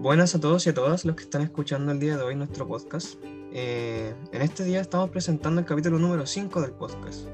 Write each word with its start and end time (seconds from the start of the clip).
Buenas 0.00 0.32
a 0.36 0.40
todos 0.40 0.64
y 0.64 0.70
a 0.70 0.74
todas 0.74 1.04
los 1.04 1.16
que 1.16 1.24
están 1.24 1.42
escuchando 1.42 1.90
el 1.90 1.98
día 1.98 2.16
de 2.16 2.22
hoy 2.22 2.36
nuestro 2.36 2.68
podcast. 2.68 3.16
Eh, 3.52 4.14
en 4.30 4.42
este 4.42 4.62
día 4.62 4.80
estamos 4.80 5.10
presentando 5.10 5.60
el 5.60 5.66
capítulo 5.66 5.98
número 5.98 6.24
5 6.24 6.60
del 6.60 6.70
podcast. 6.70 7.26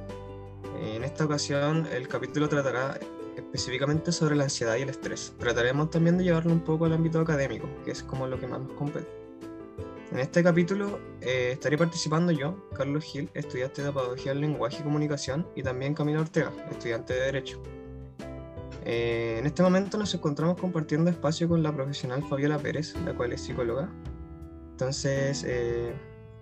Eh, 0.78 0.96
en 0.96 1.04
esta 1.04 1.26
ocasión 1.26 1.86
el 1.92 2.08
capítulo 2.08 2.48
tratará 2.48 2.98
específicamente 3.36 4.12
sobre 4.12 4.34
la 4.34 4.44
ansiedad 4.44 4.76
y 4.76 4.82
el 4.82 4.88
estrés. 4.88 5.34
Trataremos 5.38 5.90
también 5.90 6.16
de 6.16 6.24
llevarlo 6.24 6.52
un 6.52 6.64
poco 6.64 6.86
al 6.86 6.94
ámbito 6.94 7.20
académico, 7.20 7.68
que 7.84 7.90
es 7.90 8.02
como 8.02 8.26
lo 8.26 8.40
que 8.40 8.46
más 8.46 8.60
nos 8.60 8.72
compete. 8.72 9.08
En 10.10 10.20
este 10.20 10.42
capítulo 10.42 10.98
eh, 11.20 11.50
estaré 11.52 11.76
participando 11.76 12.32
yo, 12.32 12.66
Carlos 12.74 13.04
Gil, 13.04 13.28
estudiante 13.34 13.82
de 13.82 13.92
Pedagogía 13.92 14.32
del 14.32 14.40
Lenguaje 14.40 14.78
y 14.80 14.84
Comunicación, 14.84 15.46
y 15.54 15.62
también 15.62 15.92
Camila 15.92 16.20
Ortega, 16.20 16.50
estudiante 16.70 17.12
de 17.12 17.20
Derecho. 17.20 17.60
Eh, 18.84 19.36
en 19.38 19.46
este 19.46 19.62
momento 19.62 19.96
nos 19.96 20.14
encontramos 20.14 20.58
compartiendo 20.58 21.10
espacio 21.10 21.48
con 21.48 21.62
la 21.62 21.72
profesional 21.72 22.22
Fabiola 22.22 22.58
Pérez, 22.58 22.94
la 23.04 23.14
cual 23.14 23.32
es 23.32 23.40
psicóloga. 23.40 23.88
Entonces, 24.72 25.44
eh, 25.48 25.94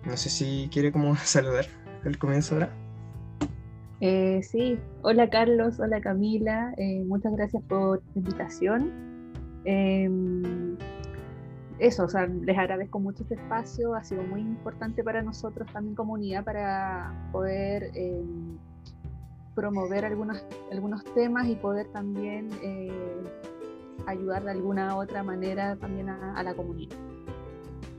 no 0.05 0.17
sé 0.17 0.29
si 0.29 0.69
quiere 0.71 0.91
como 0.91 1.15
saludar 1.23 1.65
el 2.03 2.17
comienzo 2.17 2.55
ahora. 2.55 2.69
Eh, 4.01 4.41
sí, 4.43 4.77
hola 5.01 5.29
Carlos, 5.29 5.79
hola 5.79 6.01
Camila, 6.01 6.75
muchas 7.05 7.31
gracias 7.33 7.63
por 7.63 7.99
la 7.99 8.19
invitación. 8.19 8.91
Em, 9.63 10.75
eso, 11.79 12.03
o 12.03 12.09
sea, 12.09 12.27
les 12.27 12.57
agradezco 12.57 12.99
mucho 12.99 13.23
este 13.23 13.35
espacio, 13.35 13.95
ha 13.95 14.03
sido 14.03 14.23
muy 14.23 14.41
importante 14.41 15.03
para 15.05 15.21
nosotros 15.21 15.71
también 15.71 15.95
comunidad 15.95 16.43
para 16.43 17.29
poder 17.31 17.91
em, 17.93 18.57
promover 19.55 20.05
algunos, 20.05 20.43
algunos 20.71 21.03
temas 21.13 21.47
y 21.47 21.55
poder 21.55 21.87
también 21.91 22.49
eh, 22.61 22.91
ayudar 24.07 24.43
de 24.43 24.51
alguna 24.51 24.95
otra 24.97 25.23
manera 25.23 25.75
también 25.77 26.09
a, 26.09 26.41
la 26.43 26.53
comunidad. 26.53 26.95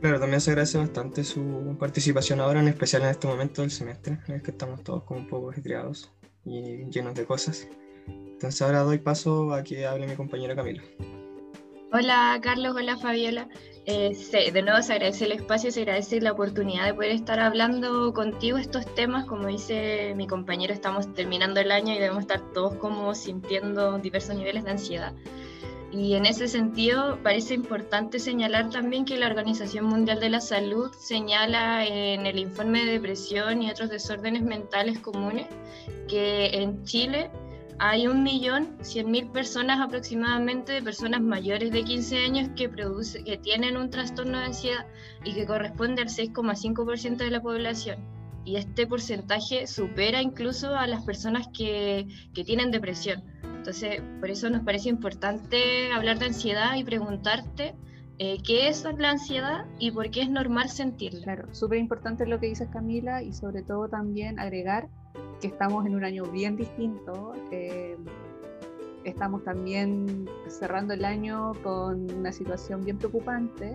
Claro, 0.00 0.20
también 0.20 0.40
se 0.40 0.50
agradece 0.50 0.78
bastante 0.78 1.24
su 1.24 1.76
participación 1.78 2.40
ahora, 2.40 2.60
en 2.60 2.68
especial 2.68 3.02
en 3.02 3.08
este 3.08 3.26
momento 3.26 3.62
del 3.62 3.70
semestre, 3.70 4.18
en 4.26 4.34
el 4.34 4.42
que 4.42 4.50
estamos 4.50 4.82
todos 4.82 5.04
como 5.04 5.20
un 5.20 5.28
poco 5.28 5.50
ajetreados 5.50 6.12
y 6.44 6.84
llenos 6.90 7.14
de 7.14 7.24
cosas. 7.24 7.68
Entonces 8.06 8.60
ahora 8.60 8.80
doy 8.80 8.98
paso 8.98 9.54
a 9.54 9.62
que 9.62 9.86
hable 9.86 10.06
mi 10.06 10.14
compañera 10.14 10.54
Camila. 10.54 10.82
Hola 11.92 12.38
Carlos, 12.42 12.74
hola 12.76 12.98
Fabiola. 12.98 13.48
Eh, 13.86 14.16
de 14.52 14.62
nuevo 14.62 14.80
se 14.80 14.94
agradece 14.94 15.26
el 15.26 15.32
espacio, 15.32 15.70
se 15.70 15.80
agradece 15.80 16.20
la 16.20 16.32
oportunidad 16.32 16.86
de 16.86 16.94
poder 16.94 17.10
estar 17.10 17.38
hablando 17.38 18.14
contigo 18.14 18.56
estos 18.56 18.86
temas. 18.94 19.26
Como 19.26 19.48
dice 19.48 20.14
mi 20.16 20.26
compañero, 20.26 20.72
estamos 20.72 21.12
terminando 21.12 21.60
el 21.60 21.70
año 21.70 21.92
y 21.92 21.98
debemos 21.98 22.22
estar 22.22 22.40
todos 22.52 22.76
como 22.76 23.14
sintiendo 23.14 23.98
diversos 23.98 24.36
niveles 24.36 24.64
de 24.64 24.70
ansiedad. 24.70 25.12
Y 25.92 26.14
en 26.14 26.26
ese 26.26 26.48
sentido 26.48 27.18
parece 27.22 27.54
importante 27.54 28.18
señalar 28.18 28.70
también 28.70 29.04
que 29.04 29.16
la 29.16 29.26
Organización 29.26 29.84
Mundial 29.84 30.18
de 30.18 30.30
la 30.30 30.40
Salud 30.40 30.90
señala 30.98 31.86
en 31.86 32.26
el 32.26 32.38
informe 32.38 32.84
de 32.84 32.92
depresión 32.92 33.62
y 33.62 33.70
otros 33.70 33.90
desórdenes 33.90 34.42
mentales 34.42 34.98
comunes 34.98 35.46
que 36.08 36.46
en 36.54 36.84
Chile 36.84 37.30
hay 37.78 38.06
un 38.06 38.22
millón 38.22 38.76
cien 38.80 39.10
mil 39.10 39.28
personas 39.28 39.80
aproximadamente 39.80 40.72
de 40.72 40.82
personas 40.82 41.20
mayores 41.20 41.70
de 41.70 41.84
15 41.84 42.18
años 42.18 42.50
que, 42.56 42.68
produce, 42.68 43.24
que 43.24 43.36
tienen 43.36 43.76
un 43.76 43.90
trastorno 43.90 44.38
de 44.38 44.46
ansiedad 44.46 44.86
y 45.24 45.34
que 45.34 45.46
corresponde 45.46 46.02
al 46.02 46.08
6,5% 46.08 47.16
de 47.16 47.30
la 47.30 47.42
población. 47.42 47.98
Y 48.44 48.56
este 48.56 48.86
porcentaje 48.86 49.66
supera 49.66 50.20
incluso 50.20 50.76
a 50.76 50.86
las 50.86 51.04
personas 51.04 51.48
que, 51.56 52.06
que 52.34 52.44
tienen 52.44 52.70
depresión. 52.70 53.24
Entonces, 53.42 54.02
por 54.20 54.30
eso 54.30 54.50
nos 54.50 54.62
parece 54.62 54.90
importante 54.90 55.90
hablar 55.92 56.18
de 56.18 56.26
ansiedad 56.26 56.76
y 56.76 56.84
preguntarte 56.84 57.74
eh, 58.18 58.38
qué 58.44 58.68
es 58.68 58.84
la 58.98 59.10
ansiedad 59.10 59.66
y 59.78 59.90
por 59.90 60.10
qué 60.10 60.22
es 60.22 60.30
normal 60.30 60.68
sentirla. 60.68 61.22
Claro, 61.22 61.54
súper 61.54 61.78
importante 61.78 62.26
lo 62.26 62.38
que 62.38 62.46
dices 62.46 62.68
Camila 62.72 63.22
y 63.22 63.32
sobre 63.32 63.62
todo 63.62 63.88
también 63.88 64.38
agregar 64.38 64.88
que 65.44 65.48
estamos 65.48 65.84
en 65.84 65.94
un 65.94 66.04
año 66.04 66.24
bien 66.24 66.56
distinto. 66.56 67.34
Eh, 67.50 67.98
estamos 69.04 69.44
también 69.44 70.26
cerrando 70.48 70.94
el 70.94 71.04
año 71.04 71.52
con 71.62 72.10
una 72.10 72.32
situación 72.32 72.82
bien 72.82 72.96
preocupante. 72.96 73.74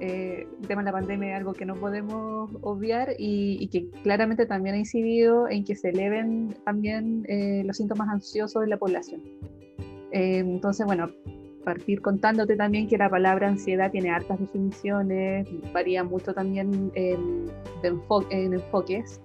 Eh, 0.00 0.48
el 0.60 0.66
tema 0.66 0.82
de 0.82 0.86
la 0.86 0.92
pandemia 0.92 1.30
es 1.30 1.36
algo 1.36 1.52
que 1.52 1.64
no 1.64 1.76
podemos 1.76 2.50
obviar 2.60 3.10
y, 3.18 3.68
que 3.68 3.88
claramente 4.02 4.46
también 4.46 4.74
ha 4.74 4.78
incidido 4.78 5.48
en 5.48 5.64
que 5.64 5.76
se 5.76 5.90
eleven 5.90 6.56
también 6.64 7.24
eh, 7.28 7.62
los 7.64 7.76
síntomas 7.76 8.08
ansiosos 8.08 8.62
de 8.62 8.66
la 8.66 8.76
población. 8.76 9.22
entonces, 10.10 10.86
bueno, 10.86 11.08
partir 11.64 12.02
contándote 12.02 12.56
también 12.56 12.88
que 12.88 12.98
la 12.98 13.08
palabra 13.08 13.46
ansiedad 13.46 13.92
tiene 13.92 14.10
hartas 14.10 14.40
definiciones, 14.40 15.46
varía 15.72 16.02
mucho 16.02 16.34
también 16.34 16.90
en 16.96 17.48
enfoques. 17.84 19.20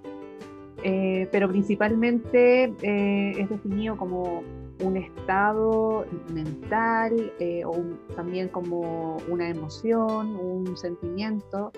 Eh, 0.83 1.27
pero 1.31 1.47
principalmente 1.47 2.73
eh, 2.81 3.33
es 3.37 3.49
definido 3.49 3.95
como 3.97 4.41
un 4.83 4.97
estado 4.97 6.05
mental 6.33 7.31
eh, 7.39 7.63
o 7.65 7.75
también 8.15 8.47
como 8.47 9.17
una 9.29 9.47
emoción, 9.49 10.35
un 10.35 10.75
sentimiento 10.75 11.71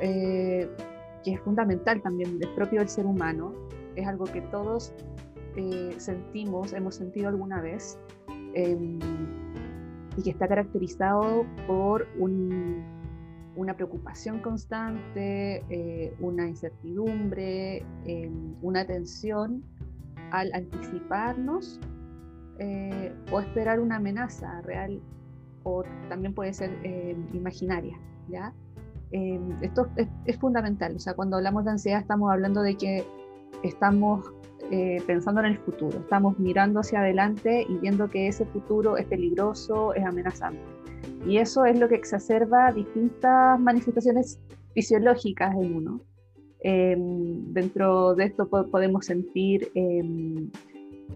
que 0.00 1.32
es 1.32 1.40
fundamental 1.40 2.00
también, 2.02 2.38
es 2.40 2.48
propio 2.48 2.80
del 2.80 2.88
ser 2.88 3.06
humano, 3.06 3.52
es 3.94 4.06
algo 4.06 4.24
que 4.24 4.42
todos 4.42 4.92
sentimos, 5.96 6.72
hemos 6.74 6.94
sentido 6.96 7.28
alguna 7.28 7.62
vez 7.62 7.98
em, 8.54 8.98
y 10.16 10.22
que 10.22 10.30
está 10.30 10.46
caracterizado 10.46 11.46
por 11.66 12.06
un 12.18 12.84
una 13.56 13.74
preocupación 13.74 14.40
constante, 14.40 15.64
eh, 15.70 16.14
una 16.20 16.46
incertidumbre, 16.46 17.84
em, 18.04 18.54
una 18.62 18.86
tensión 18.86 19.64
al 20.30 20.52
anticiparnos 20.52 21.80
eh, 22.58 23.14
o 23.32 23.40
esperar 23.40 23.80
una 23.80 23.96
amenaza 23.96 24.60
real 24.62 25.00
o 25.64 25.84
también 26.08 26.34
puede 26.34 26.52
ser 26.52 26.70
imaginaria. 27.32 27.98
¿ya? 28.28 28.52
Esto 29.62 29.88
es, 29.96 30.38
fundamental, 30.38 30.96
o 30.96 30.98
sea, 30.98 31.14
cuando 31.14 31.36
hablamos 31.36 31.64
de 31.64 31.72
ansiedad 31.72 32.00
estamos 32.00 32.30
hablando 32.30 32.62
de 32.62 32.76
que 32.76 33.04
estamos 33.62 34.24
eh, 34.70 35.00
pensando 35.06 35.40
en 35.40 35.46
el 35.46 35.58
futuro, 35.58 35.98
estamos 35.98 36.38
mirando 36.38 36.80
hacia 36.80 37.00
adelante 37.00 37.64
y 37.68 37.78
viendo 37.78 38.10
que 38.10 38.28
ese 38.28 38.44
futuro 38.46 38.96
es 38.96 39.06
peligroso, 39.06 39.94
es 39.94 40.04
amenazante. 40.04 40.60
Y 41.26 41.38
eso 41.38 41.64
es 41.64 41.78
lo 41.78 41.88
que 41.88 41.96
exacerba 41.96 42.72
distintas 42.72 43.58
manifestaciones 43.58 44.38
fisiológicas 44.74 45.54
en 45.54 45.76
uno. 45.76 46.00
Em, 46.60 47.52
dentro 47.52 48.14
de 48.14 48.24
esto 48.24 48.48
podemos 48.48 49.06
sentir 49.06 49.70
em, 49.74 50.50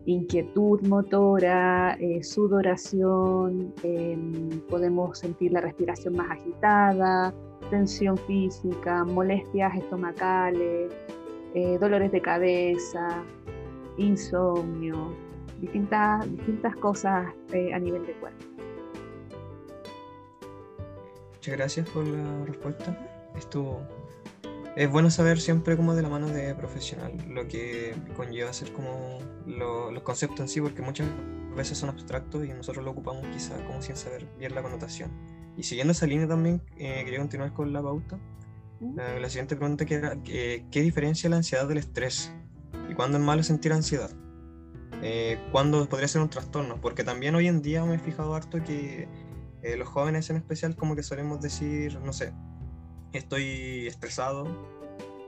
inquietud 0.06 0.80
motora, 0.82 1.96
eh, 2.00 2.22
sudoración, 2.22 3.72
em, 3.82 4.60
podemos 4.68 5.18
sentir 5.18 5.52
la 5.52 5.60
respiración 5.60 6.16
más 6.16 6.30
agitada, 6.30 7.34
tensión 7.70 8.16
física, 8.18 9.04
molestias 9.04 9.76
estomacales, 9.76 10.92
eh, 11.54 11.78
dolores 11.78 12.12
de 12.12 12.20
cabeza, 12.20 13.22
insomnio, 13.98 15.14
distintas, 15.60 16.30
distintas 16.36 16.76
cosas 16.76 17.26
eh, 17.52 17.72
a 17.72 17.78
nivel 17.78 18.06
de 18.06 18.12
cuerpo. 18.14 18.49
Muchas 21.40 21.56
gracias 21.56 21.88
por 21.88 22.06
la 22.06 22.44
respuesta. 22.44 22.94
Estuvo. 23.34 23.80
Es 24.76 24.90
bueno 24.90 25.10
saber 25.10 25.40
siempre 25.40 25.74
como 25.74 25.94
de 25.94 26.02
la 26.02 26.10
mano 26.10 26.28
de 26.28 26.54
profesional 26.54 27.14
lo 27.28 27.48
que 27.48 27.94
conlleva 28.14 28.50
hacer 28.50 28.70
como 28.74 29.20
los 29.46 30.02
conceptos 30.02 30.40
en 30.40 30.48
sí, 30.48 30.60
porque 30.60 30.82
muchas 30.82 31.08
veces 31.56 31.78
son 31.78 31.88
abstractos 31.88 32.44
y 32.44 32.48
nosotros 32.48 32.84
lo 32.84 32.90
ocupamos 32.90 33.24
quizá 33.32 33.56
como 33.64 33.80
sin 33.80 33.96
saber 33.96 34.28
bien 34.38 34.54
la 34.54 34.60
connotación. 34.60 35.10
Y 35.56 35.62
siguiendo 35.62 35.92
esa 35.92 36.06
línea 36.06 36.28
también, 36.28 36.60
eh, 36.76 37.00
quería 37.04 37.20
continuar 37.20 37.54
con 37.54 37.72
la 37.72 37.80
pauta. 37.80 38.18
La, 38.94 39.30
siguiente 39.30 39.56
pregunta 39.56 39.86
que 39.86 39.94
era, 39.94 40.22
¿qué 40.22 40.82
diferencia 40.82 41.30
la 41.30 41.36
ansiedad 41.36 41.66
del 41.66 41.78
estrés? 41.78 42.34
¿Y 42.90 42.92
cuándo 42.92 43.16
es 43.16 43.24
malo 43.24 43.42
sentir 43.42 43.72
ansiedad? 43.72 44.10
Eh, 45.02 45.38
¿Cuándo 45.52 45.88
podría 45.88 46.06
ser 46.06 46.20
un 46.20 46.28
trastorno? 46.28 46.82
Porque 46.82 47.02
también 47.02 47.34
hoy 47.34 47.46
en 47.48 47.62
día 47.62 47.82
me 47.86 47.94
he 47.94 47.98
fijado 47.98 48.34
harto 48.34 48.62
que 48.62 49.08
eh, 49.62 49.76
los 49.76 49.88
jóvenes 49.88 50.30
en 50.30 50.36
especial 50.36 50.76
como 50.76 50.96
que 50.96 51.02
solemos 51.02 51.40
decir, 51.40 51.98
no 52.00 52.12
sé, 52.12 52.32
estoy 53.12 53.86
estresado 53.86 54.46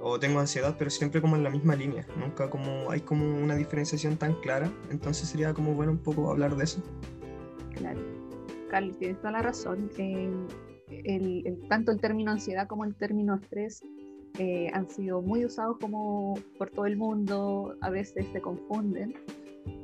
o 0.00 0.18
tengo 0.18 0.40
ansiedad, 0.40 0.74
pero 0.78 0.90
siempre 0.90 1.20
como 1.20 1.36
en 1.36 1.44
la 1.44 1.50
misma 1.50 1.76
línea, 1.76 2.06
nunca 2.16 2.50
como 2.50 2.90
hay 2.90 3.00
como 3.00 3.24
una 3.24 3.54
diferenciación 3.54 4.16
tan 4.16 4.34
clara, 4.40 4.72
entonces 4.90 5.28
sería 5.28 5.54
como 5.54 5.74
bueno 5.74 5.92
un 5.92 5.98
poco 5.98 6.30
hablar 6.30 6.56
de 6.56 6.64
eso. 6.64 6.82
Claro, 7.76 8.00
Carlos, 8.70 8.98
tienes 8.98 9.18
toda 9.18 9.32
la 9.32 9.42
razón. 9.42 9.90
el, 9.98 11.68
tanto 11.68 11.92
el 11.92 12.00
término 12.00 12.32
ansiedad 12.32 12.66
como 12.66 12.84
el 12.84 12.94
término 12.96 13.36
estrés 13.36 13.82
eh, 14.38 14.70
han 14.72 14.88
sido 14.88 15.20
muy 15.20 15.44
usados 15.44 15.76
como 15.78 16.34
por 16.58 16.70
todo 16.70 16.86
el 16.86 16.96
mundo, 16.96 17.76
a 17.80 17.90
veces 17.90 18.26
se 18.32 18.40
confunden 18.40 19.14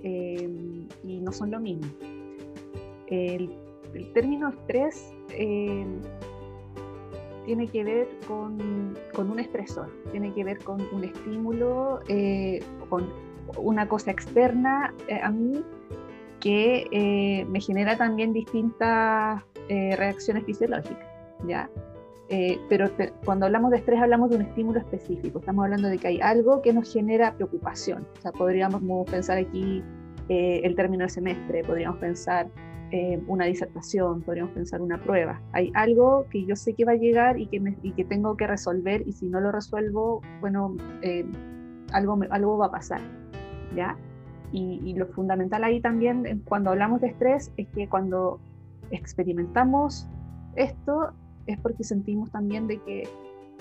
eh, 0.03 0.87
y 1.05 1.21
no 1.21 1.33
son 1.33 1.51
lo 1.51 1.61
mismo. 1.61 1.87
El 3.09 3.68
el 3.95 4.13
término 4.13 4.49
estrés 4.49 5.13
eh, 5.31 5.87
tiene 7.45 7.67
que 7.69 7.85
ver 7.85 8.09
con, 8.27 8.95
con, 9.15 9.31
un 9.31 9.41
estresor, 9.41 9.91
tiene 10.11 10.33
que 10.35 10.45
ver 10.45 10.59
con 10.59 10.83
un 10.93 11.05
estímulo, 11.05 12.01
eh, 12.09 12.63
con 12.89 13.09
una 13.57 13.89
cosa 13.89 14.11
externa 14.11 14.93
eh, 15.09 15.21
a 15.23 15.31
mí 15.31 15.65
que 16.41 17.45
me 17.49 17.61
genera 17.61 17.97
también 17.97 18.33
distintas 18.33 19.43
reacciones 19.69 20.45
fisiológicas, 20.45 21.05
¿ya? 21.49 21.69
pero 22.69 22.89
cuando 23.25 23.47
hablamos 23.47 23.73
de 23.73 23.79
estrés 23.79 24.01
hablamos 24.01 24.31
de 24.31 24.37
un 24.37 24.43
estímulo 24.43 24.79
específico, 24.79 25.41
estamos 25.41 25.65
hablando 25.65 25.89
de 25.89 25.99
que 25.99 26.07
hay 26.07 26.21
algo 26.21 26.63
que 26.63 26.73
nos 26.73 26.93
genera 26.93 27.35
preocupación, 27.35 28.07
o 28.19 28.21
sea, 28.21 28.31
podríamos 28.31 28.81
pensar 29.11 29.37
aquí 29.39 29.83
el 30.29 30.77
término 30.77 31.01
del 31.01 31.11
semestre, 31.11 31.65
podríamos 31.65 31.99
pensar 31.99 32.47
eh, 32.91 33.23
una 33.27 33.45
disertación, 33.45 34.23
podríamos 34.23 34.53
pensar 34.53 34.81
una 34.81 34.99
prueba. 35.03 35.41
Hay 35.53 35.71
algo 35.75 36.27
que 36.31 36.47
yo 36.47 36.57
sé 36.57 36.73
que 36.73 36.87
va 36.87 36.93
a 36.93 36.97
llegar 36.97 37.39
y 37.39 37.47
que, 37.47 37.77
y 37.83 37.93
que 37.93 38.05
tengo 38.05 38.37
que 38.37 38.47
resolver 38.47 39.07
y 39.07 39.13
si 39.13 39.27
no 39.27 39.41
lo 39.41 39.53
resuelvo, 39.53 40.23
bueno, 40.41 40.75
eh, 41.03 41.27
algo, 41.93 42.19
algo 42.31 42.57
va 42.57 42.67
a 42.67 42.71
pasar, 42.71 43.01
¿ya? 43.77 43.97
Y, 44.53 44.81
y, 44.83 44.95
lo 44.95 45.07
fundamental 45.09 45.65
ahí 45.65 45.81
también 45.83 46.43
cuando 46.47 46.71
hablamos 46.71 47.03
de 47.03 47.09
estrés 47.09 47.53
es 47.59 47.69
que 47.69 47.87
cuando 47.87 48.41
experimentamos 48.91 50.09
esto 50.57 51.13
es 51.47 51.59
porque 51.59 51.85
sentimos 51.85 52.31
también 52.31 52.67
de 52.67 52.79
que 52.79 53.07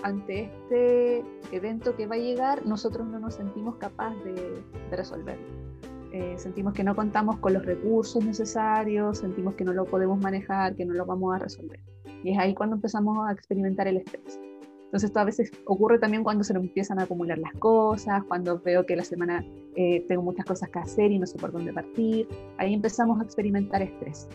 ante 0.04 0.46
este 0.46 1.26
evento 1.52 1.98
que 1.98 2.08
va 2.08 2.16
a 2.16 2.20
llegar 2.20 2.66
nosotros 2.66 3.06
no 3.06 3.20
nos 3.20 3.36
sentimos 3.36 3.76
capaces 3.76 4.24
de, 4.24 4.64
de 4.90 4.96
resolverlo. 4.96 5.46
Eh, 6.12 6.36
sentimos 6.38 6.74
que 6.74 6.84
no 6.84 6.96
contamos 6.96 7.38
con 7.38 7.54
los 7.54 7.66
recursos 7.66 8.24
necesarios, 8.24 9.20
sentimos 9.20 9.56
que 9.56 9.64
no 9.64 9.74
lo 9.74 9.86
podemos 9.86 10.20
manejar, 10.20 10.76
que 10.76 10.86
no 10.86 10.94
lo 10.94 11.06
vamos 11.06 11.36
a 11.36 11.40
resolver. 11.40 11.80
Y 12.24 12.32
es 12.32 12.40
ahí 12.40 12.54
cuando 12.54 12.76
empezamos 12.76 13.28
a 13.28 13.32
experimentar 13.32 13.88
el 13.88 13.98
estrés. 13.98 14.40
Entonces 14.86 15.10
esto 15.10 15.20
a 15.20 15.26
veces 15.26 15.52
ocurre 15.66 16.00
también 16.00 16.24
cuando 16.24 16.46
se 16.46 16.54
empiezan 16.54 16.98
a 17.00 17.04
acumular 17.04 17.38
las 17.38 17.52
cosas, 17.54 18.24
cuando 18.24 18.60
veo 18.60 18.86
que 18.86 18.96
la 18.96 19.04
semana 19.04 19.44
eh, 19.76 20.06
tengo 20.08 20.22
muchas 20.22 20.46
cosas 20.46 20.70
que 20.70 20.80
hacer 20.80 21.12
y 21.12 21.20
no 21.20 21.26
sé 21.26 21.38
por 21.38 21.52
dónde 21.52 21.74
partir. 21.74 22.28
Ahí 22.58 22.74
empezamos 22.74 23.20
a 23.20 23.24
experimentar 23.24 23.82
estrés. 23.82 24.30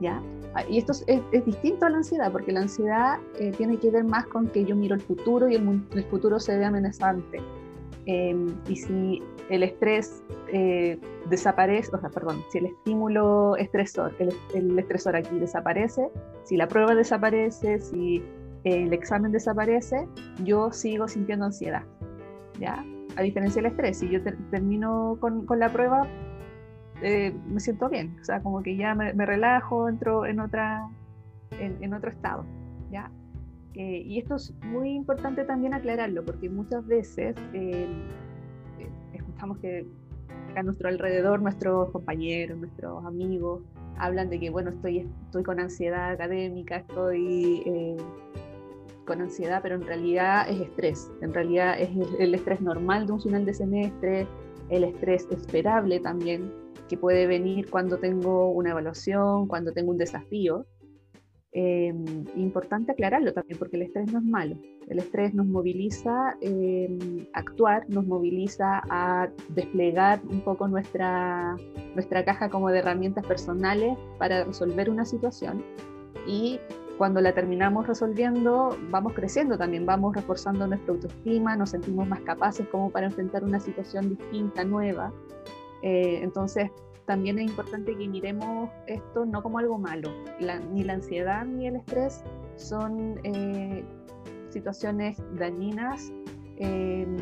¿Ya? 0.00 0.20
Ah, 0.54 0.64
y 0.68 0.78
esto 0.78 0.92
es, 1.06 1.22
distinto 1.44 1.86
a 1.86 1.90
la 1.90 1.98
ansiedad, 1.98 2.32
porque 2.32 2.50
la 2.50 2.62
ansiedad 2.62 3.18
eh, 3.38 3.52
tiene 3.56 3.78
que 3.78 3.90
ver 3.90 4.02
más 4.02 4.26
con 4.26 4.48
que 4.48 4.64
yo 4.64 4.74
miro 4.74 4.96
el 4.96 5.00
futuro 5.00 5.48
y 5.48 5.54
el, 5.54 5.82
el 5.92 6.04
futuro 6.04 6.40
se 6.40 6.58
ve 6.58 6.64
amenazante. 6.64 7.38
Em, 8.06 8.48
y 8.68 8.76
si 8.76 9.22
el 9.50 9.62
estrés 9.62 10.22
eh, 10.52 10.98
desaparece, 11.28 11.94
o 11.94 12.00
sea, 12.00 12.08
perdón, 12.08 12.42
si 12.50 12.58
el 12.58 12.66
estímulo 12.66 13.56
estresor, 13.56 14.14
el, 14.54 14.78
estresor 14.78 15.16
aquí 15.16 15.38
desaparece, 15.38 16.08
si 16.44 16.56
la 16.56 16.66
prueba 16.66 16.94
desaparece, 16.94 17.80
si 17.80 18.22
el 18.64 18.92
examen 18.92 19.32
desaparece, 19.32 20.08
yo 20.44 20.72
sigo 20.72 21.08
sintiendo 21.08 21.46
ansiedad, 21.46 21.82
¿ya? 22.58 22.84
A 23.16 23.22
diferencia 23.22 23.60
del 23.60 23.72
estrés, 23.72 23.98
si 23.98 24.08
yo 24.08 24.20
termino 24.50 25.18
con, 25.20 25.44
con, 25.44 25.58
la 25.58 25.70
prueba, 25.70 26.06
eh, 27.02 27.34
me 27.48 27.60
siento 27.60 27.88
bien, 27.88 28.16
o 28.20 28.24
sea, 28.24 28.40
como 28.42 28.62
que 28.62 28.76
ya 28.76 28.94
me, 28.94 29.12
relajo, 29.26 29.88
entro 29.88 30.26
en, 30.26 30.40
otra, 30.40 30.88
en, 31.58 31.82
en 31.82 31.92
otro 31.92 32.10
estado, 32.10 32.44
¿ya? 32.90 33.10
Eh, 33.74 34.02
y 34.04 34.18
esto 34.18 34.36
es 34.36 34.52
muy 34.64 34.90
importante 34.90 35.44
también 35.44 35.74
aclararlo, 35.74 36.24
porque 36.24 36.50
muchas 36.50 36.86
veces 36.86 37.36
que 39.60 39.86
a 40.56 40.62
nuestro 40.62 40.88
alrededor 40.88 41.40
nuestros 41.40 41.90
compañeros, 41.90 42.58
nuestros 42.58 43.04
amigos 43.04 43.62
hablan 43.98 44.30
de 44.30 44.40
que, 44.40 44.50
bueno, 44.50 44.70
estoy, 44.70 45.08
estoy 45.26 45.42
con 45.42 45.60
ansiedad 45.60 46.10
académica, 46.10 46.76
estoy 46.76 47.62
eh, 47.66 47.96
con 49.06 49.20
ansiedad, 49.20 49.60
pero 49.62 49.74
en 49.76 49.82
realidad 49.82 50.48
es 50.48 50.60
estrés. 50.60 51.10
En 51.20 51.32
realidad 51.32 51.80
es 51.80 51.90
el 52.18 52.34
estrés 52.34 52.60
normal 52.60 53.06
de 53.06 53.12
un 53.12 53.20
final 53.20 53.44
de 53.44 53.54
semestre, 53.54 54.26
el 54.68 54.84
estrés 54.84 55.26
esperable 55.30 56.00
también, 56.00 56.52
que 56.88 56.96
puede 56.96 57.26
venir 57.26 57.68
cuando 57.70 57.98
tengo 57.98 58.50
una 58.50 58.70
evaluación, 58.70 59.46
cuando 59.46 59.72
tengo 59.72 59.90
un 59.90 59.98
desafío. 59.98 60.66
Eh, 61.52 61.92
importante 62.36 62.92
aclararlo 62.92 63.32
también, 63.32 63.58
porque 63.58 63.76
el 63.76 63.82
estrés 63.82 64.12
no 64.12 64.18
es 64.18 64.24
malo. 64.24 64.56
El 64.88 64.98
estrés 64.98 65.34
nos 65.34 65.46
moviliza 65.46 66.36
eh, 66.40 67.26
a 67.32 67.40
actuar, 67.40 67.88
nos 67.88 68.06
moviliza 68.06 68.82
a 68.88 69.28
desplegar 69.48 70.20
un 70.28 70.40
poco 70.42 70.68
nuestra, 70.68 71.56
nuestra 71.94 72.24
caja 72.24 72.48
como 72.48 72.70
de 72.70 72.78
herramientas 72.78 73.26
personales 73.26 73.96
para 74.18 74.44
resolver 74.44 74.90
una 74.90 75.04
situación. 75.04 75.64
Y 76.26 76.60
cuando 76.98 77.20
la 77.20 77.32
terminamos 77.32 77.86
resolviendo, 77.86 78.76
vamos 78.90 79.14
creciendo 79.14 79.56
también, 79.56 79.86
vamos 79.86 80.14
reforzando 80.14 80.66
nuestra 80.66 80.92
autoestima, 80.92 81.56
nos 81.56 81.70
sentimos 81.70 82.06
más 82.06 82.20
capaces 82.20 82.68
como 82.68 82.90
para 82.90 83.06
enfrentar 83.06 83.42
una 83.42 83.58
situación 83.58 84.10
distinta, 84.10 84.64
nueva. 84.64 85.12
Eh, 85.82 86.20
entonces, 86.22 86.70
también 87.06 87.38
es 87.38 87.50
importante 87.50 87.96
que 87.96 88.08
miremos 88.08 88.70
esto 88.86 89.24
no 89.24 89.42
como 89.42 89.58
algo 89.58 89.78
malo. 89.78 90.10
ni 90.72 90.84
la 90.84 90.94
ansiedad 90.94 91.44
ni 91.44 91.66
el 91.66 91.76
estrés 91.76 92.22
son 92.56 93.20
eh, 93.24 93.84
situaciones 94.50 95.22
dañinas, 95.38 96.12
em, 96.56 97.16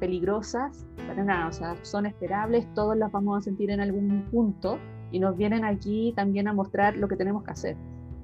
peligrosas, 0.00 0.86
para 1.06 1.24
nada, 1.24 1.48
o 1.48 1.52
sea, 1.52 1.76
son 1.82 2.06
esperables, 2.06 2.66
todos 2.74 2.96
las 2.96 3.10
vamos 3.12 3.38
a 3.38 3.40
sentir 3.42 3.70
en 3.70 3.80
algún 3.80 4.22
punto 4.30 4.78
y 5.12 5.20
nos 5.20 5.36
vienen 5.36 5.64
aquí 5.64 6.12
también 6.16 6.48
a 6.48 6.52
mostrar 6.52 6.96
lo 6.96 7.08
que 7.08 7.16
tenemos 7.16 7.44
que 7.44 7.50
hacer. 7.52 7.76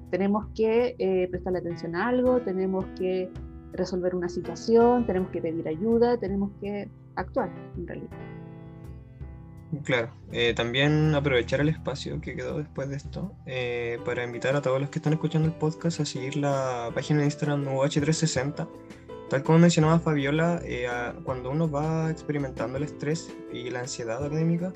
Tenemos 0.09 0.47
que 0.53 0.95
eh, 0.99 1.27
prestarle 1.29 1.59
atención 1.59 1.95
a 1.95 2.09
algo, 2.09 2.41
tenemos 2.41 2.85
que 2.97 3.31
resolver 3.71 4.13
una 4.13 4.27
situación, 4.27 5.05
tenemos 5.05 5.29
que 5.29 5.41
pedir 5.41 5.67
ayuda, 5.67 6.17
tenemos 6.17 6.51
que 6.59 6.89
actuar 7.15 7.49
en 7.77 7.87
realidad. 7.87 8.40
Claro, 9.83 10.11
eh, 10.33 10.53
también 10.53 11.15
aprovechar 11.15 11.61
el 11.61 11.69
espacio 11.69 12.19
que 12.19 12.35
quedó 12.35 12.57
después 12.57 12.89
de 12.89 12.97
esto 12.97 13.33
eh, 13.45 13.99
para 14.03 14.23
invitar 14.23 14.55
a 14.55 14.61
todos 14.61 14.81
los 14.81 14.89
que 14.89 14.99
están 14.99 15.13
escuchando 15.13 15.47
el 15.47 15.53
podcast 15.53 16.01
a 16.01 16.05
seguir 16.05 16.35
la 16.35 16.91
página 16.93 17.19
de 17.19 17.25
Instagram 17.25 17.65
UH360. 17.65 18.67
Tal 19.29 19.43
como 19.43 19.59
mencionaba 19.59 19.97
Fabiola, 19.99 20.61
eh, 20.65 20.87
cuando 21.23 21.51
uno 21.51 21.71
va 21.71 22.11
experimentando 22.11 22.77
el 22.77 22.83
estrés 22.83 23.33
y 23.53 23.69
la 23.69 23.79
ansiedad 23.79 24.23
académica, 24.23 24.73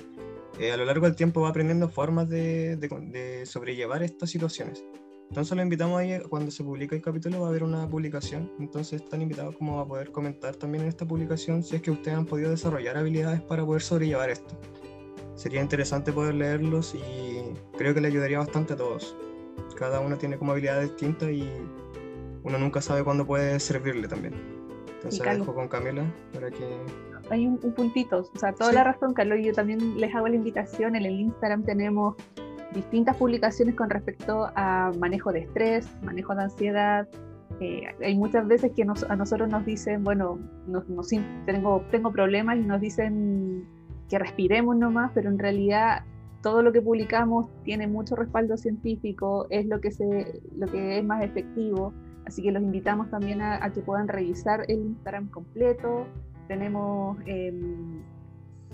a 0.74 0.77
lo 0.77 0.86
largo 0.86 1.06
del 1.06 1.18
tiempo 1.18 1.41
va 1.41 1.50
aprendiendo 1.50 1.89
formas 1.89 2.30
de, 2.30 2.77
de, 2.77 3.45
sobrellevar 3.45 4.01
estas 4.01 4.29
situaciones. 4.29 4.81
Entonces 5.29 5.58
lo 5.58 5.62
invitamos 5.62 6.00
ahí, 6.00 6.22
cuando 6.29 6.51
se 6.51 6.63
publica 6.63 6.96
el 6.96 7.01
capítulo 7.01 7.41
va 7.41 7.48
a 7.48 7.50
haber 7.50 7.63
una 7.63 7.89
publicación, 7.89 8.50
entonces 8.60 9.01
están 9.01 9.22
invitados 9.22 9.58
como 9.58 9.81
a 9.81 9.88
poder 9.88 10.13
comentar 10.13 10.55
también 10.55 10.84
en 10.84 10.89
esta 10.89 11.05
publicación 11.05 11.62
si 11.62 11.75
es 11.75 11.81
que 11.81 11.91
ustedes 11.91 12.15
han 12.15 12.25
podido 12.25 12.51
desarrollar 12.51 12.96
habilidades 12.96 13.41
para 13.41 13.65
poder 13.65 13.81
sobrellevar 13.81 14.29
esto 14.29 14.58
sería 15.36 15.62
interesante 15.62 16.12
poder 16.12 16.36
leerlos 16.36 16.96
y 16.96 17.54
creo 17.77 17.94
que 17.94 18.01
le 18.01 18.08
ayudaría 18.08 18.39
bastante 18.39 18.74
a 18.74 18.75
todos. 18.77 19.15
Cada 19.77 20.00
uno 20.00 20.18
tiene 20.18 20.38
como 20.38 20.51
habilidades 20.54 20.89
distintas 20.92 21.30
y 21.30 21.50
uno 22.44 22.58
nunca 22.58 22.82
sabe 22.82 23.04
cuándo 23.04 23.25
puede 23.25 23.60
servirle 23.60 24.08
también. 24.08 24.34
Entonces 24.96 25.22
dejo 25.38 25.54
con 25.54 25.68
Camila 25.68 26.04
para 26.34 26.50
que... 26.50 26.65
Hay 27.30 27.48
un, 27.48 27.58
puntito, 27.58 28.20
o 28.20 28.39
sea, 28.39 28.54
toda 28.54 28.72
la 28.72 28.84
razón, 28.84 29.13
Carlos, 29.13 29.39
yo 29.42 29.51
también 29.51 30.00
les 30.00 30.13
hago 30.13 30.27
la 30.27 30.36
invitación, 30.36 30.96
en 30.96 31.06
el 31.06 31.20
Instagram 31.20 31.63
tenemos 31.63 32.15
distintas 32.72 33.18
publicaciones 33.18 33.74
con 33.74 33.89
respecto 33.89 34.51
a 34.56 34.92
manejo 35.00 35.32
de 35.32 35.39
estrés, 35.39 35.88
manejo 36.04 36.36
de 36.36 36.44
ansiedad. 36.44 37.08
Eh, 37.60 37.88
hay 38.04 38.15
muchas 38.15 38.48
veces 38.48 38.74
que 38.75 38.84
a 38.84 39.15
nosotros 39.15 39.50
nos 39.50 39.65
dicen, 39.65 40.04
bueno, 40.04 40.38
tengo, 41.48 41.84
tengo 41.89 42.12
problemas 42.12 42.58
y 42.58 42.62
nos 42.62 42.80
dicen 42.80 43.65
que 44.09 44.19
respiremos 44.19 44.75
nomás, 44.75 45.12
pero 45.13 45.29
en 45.29 45.39
realidad 45.39 46.03
todo 46.41 46.62
lo 46.62 46.71
que 46.71 46.81
publicamos 46.81 47.47
tiene 47.63 47.88
mucho 47.88 48.15
respaldo 48.15 48.55
científico, 48.55 49.47
es 49.50 49.65
lo 49.65 49.81
que, 49.81 49.91
se, 49.91 50.41
lo 50.55 50.67
que 50.67 51.00
es 51.00 51.03
más 51.03 51.24
efectivo, 51.24 51.91
así 52.25 52.43
que 52.43 52.51
los 52.51 52.62
invitamos 52.62 53.09
también 53.09 53.41
a, 53.41 53.67
que 53.74 53.81
puedan 53.81 54.07
revisar 54.07 54.63
el 54.67 54.79
Instagram 54.79 55.29
completo, 55.29 56.05
tenemos, 56.47 57.17
em, 57.25 58.00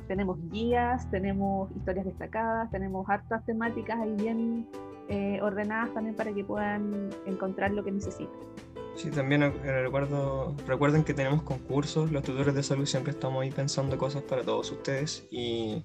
tenemos 0.07 0.38
guías, 0.50 1.09
tenemos 1.11 1.71
historias 1.71 2.05
destacadas, 2.05 2.69
tenemos 2.71 3.09
hartas 3.09 3.45
temáticas 3.45 4.00
ahí 4.00 4.15
bien 4.17 4.67
eh, 5.07 5.39
ordenadas 5.41 5.93
también 5.93 6.15
para 6.15 6.33
que 6.33 6.43
puedan 6.43 7.09
encontrar 7.25 7.71
lo 7.71 7.85
que 7.85 7.91
necesitan. 7.91 8.35
Sí, 8.95 9.10
también 9.10 9.43
eh, 9.43 9.51
recuerdo, 9.83 10.55
recuerden 10.67 11.03
que 11.03 11.13
tenemos 11.13 11.43
concursos, 11.43 12.12
los 12.12 12.24
tutores 12.24 12.53
de 12.53 12.62
salud 12.62 12.86
siempre 12.86 13.12
estamos 13.12 13.41
ahí 13.41 13.51
pensando 13.51 13.98
cosas 13.98 14.21
para 14.24 14.43
todos 14.43 14.71
ustedes 14.71 15.25
y 15.31 15.83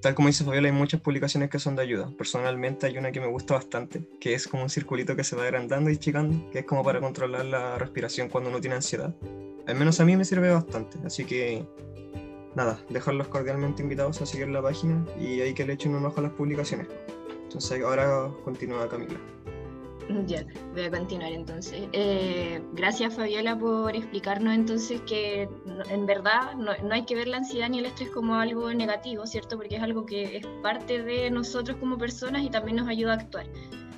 tal 0.00 0.14
como 0.14 0.28
dice 0.28 0.44
Fabiola, 0.44 0.68
hay 0.68 0.74
muchas 0.74 1.00
publicaciones 1.00 1.50
que 1.50 1.58
son 1.58 1.76
de 1.76 1.82
ayuda. 1.82 2.10
Personalmente 2.16 2.86
hay 2.86 2.98
una 2.98 3.10
que 3.10 3.20
me 3.20 3.26
gusta 3.26 3.54
bastante, 3.54 4.06
que 4.20 4.34
es 4.34 4.46
como 4.46 4.62
un 4.62 4.70
circulito 4.70 5.16
que 5.16 5.24
se 5.24 5.34
va 5.34 5.44
agrandando 5.44 5.90
y 5.90 5.96
chicando, 5.96 6.50
que 6.50 6.60
es 6.60 6.64
como 6.66 6.84
para 6.84 7.00
controlar 7.00 7.46
la 7.46 7.78
respiración 7.78 8.28
cuando 8.28 8.50
uno 8.50 8.60
tiene 8.60 8.76
ansiedad. 8.76 9.14
Al 9.66 9.74
menos 9.76 10.00
a 10.00 10.04
mí 10.04 10.14
me 10.16 10.24
sirve 10.24 10.50
bastante, 10.50 10.98
así 11.06 11.24
que 11.24 11.64
nada, 12.54 12.78
dejarlos 12.90 13.28
cordialmente 13.28 13.82
invitados 13.82 14.20
a 14.20 14.26
seguir 14.26 14.48
la 14.48 14.62
página 14.62 15.04
y 15.18 15.40
ahí 15.40 15.54
que 15.54 15.64
le 15.64 15.72
echen 15.72 15.94
un 15.94 16.04
ojo 16.04 16.20
a 16.20 16.24
las 16.24 16.32
publicaciones. 16.32 16.86
Entonces 17.44 17.82
ahora 17.82 18.30
continúa 18.44 18.88
Camila. 18.88 19.18
Ya, 20.26 20.44
voy 20.72 20.82
a 20.82 20.90
continuar 20.90 21.32
entonces. 21.32 21.88
Eh, 21.92 22.62
gracias 22.72 23.14
Fabiola 23.14 23.58
por 23.58 23.94
explicarnos 23.94 24.54
entonces 24.54 25.00
que 25.02 25.48
en 25.90 26.06
verdad 26.06 26.54
no, 26.54 26.72
hay 26.90 27.04
que 27.04 27.14
ver 27.14 27.28
la 27.28 27.38
ansiedad 27.38 27.68
ni 27.68 27.78
el 27.78 27.86
estrés 27.86 28.10
como 28.10 28.34
algo 28.34 28.72
negativo, 28.72 29.26
¿cierto? 29.26 29.56
Porque 29.56 29.76
es 29.76 29.82
algo 29.82 30.06
que 30.06 30.36
es 30.38 30.46
parte 30.62 31.02
de 31.02 31.30
nosotros 31.30 31.76
como 31.78 31.98
personas 31.98 32.42
y 32.42 32.50
también 32.50 32.76
nos 32.76 32.88
ayuda 32.88 33.12
a 33.12 33.16
actuar. 33.16 33.46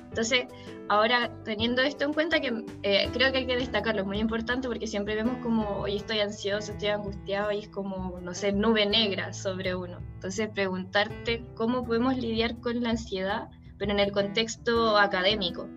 Entonces, 0.09 0.47
ahora 0.89 1.31
teniendo 1.43 1.83
esto 1.83 2.05
en 2.05 2.13
cuenta, 2.13 2.39
que 2.39 2.63
eh, 2.81 3.09
creo 3.13 3.31
que 3.31 3.39
hay 3.39 3.45
que 3.45 3.55
destacarlo, 3.55 4.01
es 4.01 4.07
muy 4.07 4.17
importante 4.17 4.67
porque 4.67 4.87
siempre 4.87 5.13
vemos 5.13 5.37
como, 5.43 5.81
hoy 5.81 5.97
estoy 5.97 6.19
ansioso, 6.19 6.71
estoy 6.71 6.89
angustiado 6.89 7.51
y 7.51 7.59
es 7.59 7.69
como, 7.69 8.19
no 8.19 8.33
sé, 8.33 8.51
nube 8.51 8.85
negra 8.87 9.31
sobre 9.33 9.75
uno. 9.75 9.99
Entonces, 10.15 10.49
preguntarte 10.49 11.45
cómo 11.55 11.85
podemos 11.85 12.17
lidiar 12.17 12.59
con 12.61 12.81
la 12.81 12.91
ansiedad, 12.91 13.49
pero 13.77 13.91
en 13.91 13.99
el 13.99 14.11
contexto 14.11 14.97
académico 14.97 15.67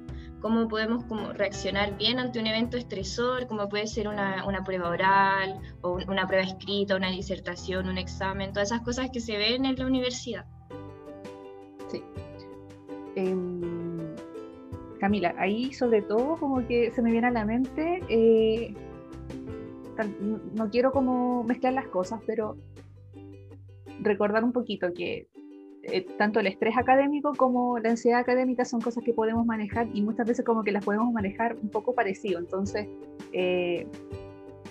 cómo 0.40 0.68
podemos 0.68 1.04
reaccionar 1.37 1.97
bien 1.97 2.18
ante 2.18 2.38
un 2.38 2.47
evento 2.47 2.76
estresor, 2.76 3.47
como 3.47 3.68
puede 3.68 3.87
ser 3.87 4.09
una, 4.09 4.44
una 4.47 4.64
prueba 4.64 4.88
oral 4.88 5.61
o 5.82 5.99
una 6.09 6.26
prueba 6.26 6.44
escrita, 6.44 6.97
una 6.97 7.11
disertación, 7.11 7.88
un 7.88 7.99
examen, 7.99 8.52
todas 8.52 8.70
esas 8.70 8.82
cosas 8.82 9.11
que 9.11 9.20
se 9.20 9.37
ven 9.37 9.64
en 9.64 9.76
la 9.76 9.87
universidad. 9.87 10.47
Sí. 11.88 12.02
Em, 13.16 14.14
Camila, 14.99 15.35
ahí 15.38 15.73
sobre 15.73 16.02
todo 16.02 16.37
como 16.37 16.66
que 16.66 16.90
se 16.90 17.02
me 17.02 17.11
viene 17.11 17.28
a 17.28 17.30
la 17.30 17.44
mente, 17.44 18.02
eh, 18.09 18.75
no 20.54 20.70
quiero 20.70 20.92
como 20.92 21.44
mezclar 21.44 21.75
las 21.75 21.88
cosas, 21.88 22.20
pero 22.26 22.56
recordar 24.00 24.44
un 24.44 24.52
poquito 24.52 24.92
que 24.94 25.28
eh, 25.82 26.06
tanto 26.18 26.40
el 26.40 26.46
estrés 26.46 26.76
académico 26.76 27.32
como 27.34 27.78
la 27.78 27.90
ansiedad 27.90 28.20
académica 28.20 28.64
son 28.66 28.82
cosas 28.82 29.02
que 29.02 29.14
podemos 29.14 29.46
manejar 29.46 29.88
y 29.94 30.02
muchas 30.02 30.26
veces 30.26 30.44
como 30.44 30.62
que 30.62 30.72
las 30.72 30.84
podemos 30.84 31.10
manejar 31.12 31.56
un 31.62 31.70
poco 31.70 31.94
parecido. 31.94 32.38
Entonces, 32.38 32.87
eh, 33.32 33.87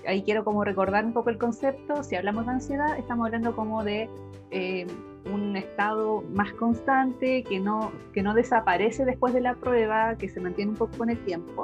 ahí 0.05 0.21
quiero 0.21 0.43
como 0.43 0.63
recordar 0.63 1.05
un 1.05 1.13
poco 1.13 1.31
el 1.31 1.39
concepto. 1.39 2.03
Si 2.03 2.15
hablamos 2.15 2.45
de 2.45 2.51
ansiedad, 2.51 2.97
estamos 2.97 3.25
hablando 3.25 3.55
como 3.55 3.83
de 3.83 4.07
eh, 4.51 4.85
un 5.33 5.55
estado 5.55 6.21
más 6.31 6.53
constante, 6.53 7.43
que 7.43 7.59
no, 7.59 7.91
que 8.13 8.21
no 8.21 8.35
desaparece 8.35 9.03
después 9.03 9.33
de 9.33 9.41
la 9.41 9.55
prueba, 9.55 10.15
que 10.15 10.29
se 10.29 10.39
mantiene 10.39 10.71
un 10.71 10.77
poco 10.77 10.95
con 10.97 11.09
el 11.09 11.17
tiempo. 11.25 11.63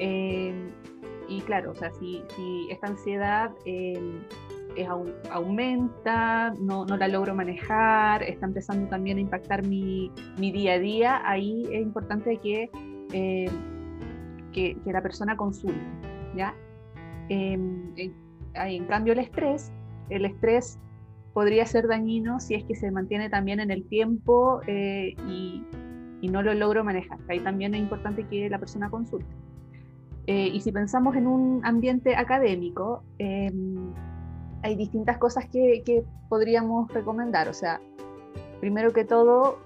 y 0.00 1.40
claro, 1.42 1.70
o 1.70 1.74
sea, 1.76 1.92
si, 1.92 2.22
si 2.34 2.68
esta 2.70 2.88
ansiedad 2.88 3.52
es, 4.76 4.88
aumenta, 5.30 6.54
no, 6.60 6.84
no, 6.84 6.96
la 6.96 7.08
logro 7.08 7.34
manejar, 7.34 8.22
está 8.22 8.46
empezando 8.46 8.88
también 8.88 9.18
a 9.18 9.20
impactar 9.20 9.66
mi, 9.66 10.10
mi 10.38 10.52
día 10.52 10.74
a 10.74 10.78
día, 10.78 11.22
ahí 11.24 11.64
es 11.70 11.82
importante 11.82 12.38
que, 12.38 12.70
eh, 13.12 13.50
que, 14.52 14.76
que, 14.84 14.92
la 14.92 15.02
persona 15.02 15.36
consulte. 15.36 15.80
¿ya? 16.36 16.54
En, 17.28 17.94
en, 18.54 18.84
cambio, 18.86 19.12
el 19.12 19.20
estrés, 19.20 19.72
el 20.10 20.24
estrés 20.24 20.78
podría 21.32 21.64
ser 21.66 21.88
dañino 21.88 22.40
si 22.40 22.54
es 22.54 22.64
que 22.64 22.74
se 22.74 22.90
mantiene 22.90 23.30
también 23.30 23.60
en 23.60 23.70
el 23.70 23.84
tiempo 23.84 24.60
eh, 24.66 25.14
y, 25.28 25.64
y, 26.20 26.28
no 26.28 26.42
lo 26.42 26.54
logro 26.54 26.84
manejar. 26.84 27.18
Ahí 27.28 27.40
también 27.40 27.74
es 27.74 27.80
importante 27.80 28.24
que 28.24 28.50
la 28.50 28.58
persona 28.58 28.90
consulte. 28.90 29.34
Eh, 30.26 30.50
y 30.52 30.60
si 30.60 30.70
pensamos 30.70 31.16
en 31.16 31.26
un 31.26 31.64
ambiente 31.64 32.14
académico, 32.14 33.02
eh, 33.18 33.50
hay 34.62 34.76
distintas 34.76 35.18
cosas 35.18 35.46
que, 35.46 36.04
podríamos 36.28 36.90
recomendar. 36.92 37.48
O 37.48 37.52
sea, 37.52 37.80
primero 38.60 38.92
que 38.92 39.04
todo, 39.04 39.58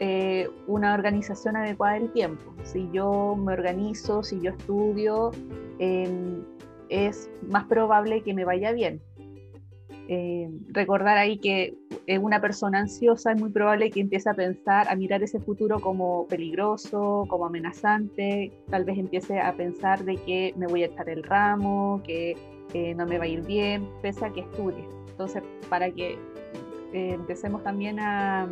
eh, 0.00 0.48
una 0.66 0.94
organización 0.94 1.56
adecuada 1.56 1.94
del 1.94 2.10
tiempo. 2.12 2.54
Si 2.62 2.88
yo 2.90 3.36
me 3.36 3.52
organizo, 3.52 4.22
si 4.22 4.40
yo 4.40 4.52
estudio, 4.52 5.32
em, 5.78 6.42
es 6.88 7.30
más 7.42 7.64
probable 7.64 8.22
que 8.22 8.32
me 8.32 8.44
vaya 8.44 8.72
bien. 8.72 9.02
Em, 10.08 10.60
recordar 10.68 11.18
ahí 11.18 11.38
que 11.38 11.74
una 12.20 12.40
persona 12.40 12.78
ansiosa 12.78 13.32
es 13.32 13.40
muy 13.40 13.50
probable 13.50 13.90
que 13.90 14.00
empiece 14.00 14.30
a 14.30 14.34
pensar, 14.34 14.88
a 14.88 14.94
mirar 14.94 15.22
ese 15.22 15.40
futuro 15.40 15.80
como 15.80 16.26
peligroso, 16.28 17.26
como 17.28 17.46
amenazante, 17.46 18.52
tal 18.70 18.84
vez 18.84 18.96
empiece 18.96 19.40
a 19.40 19.52
pensar 19.56 20.04
de 20.04 20.16
que 20.16 20.54
me 20.56 20.68
voy 20.68 20.84
a 20.84 20.86
echar 20.86 21.08
el 21.08 21.24
ramo, 21.24 22.00
que 22.04 22.36
no 22.74 23.06
me 23.06 23.18
va 23.18 23.24
a 23.24 23.28
ir 23.28 23.42
bien, 23.42 23.88
pese 24.02 24.24
a 24.24 24.30
que 24.30 24.40
estudie. 24.40 24.86
Entonces, 25.08 25.42
para 25.70 25.90
que 25.90 26.18
eh, 26.92 27.12
empecemos 27.14 27.62
también 27.62 27.98
a, 27.98 28.48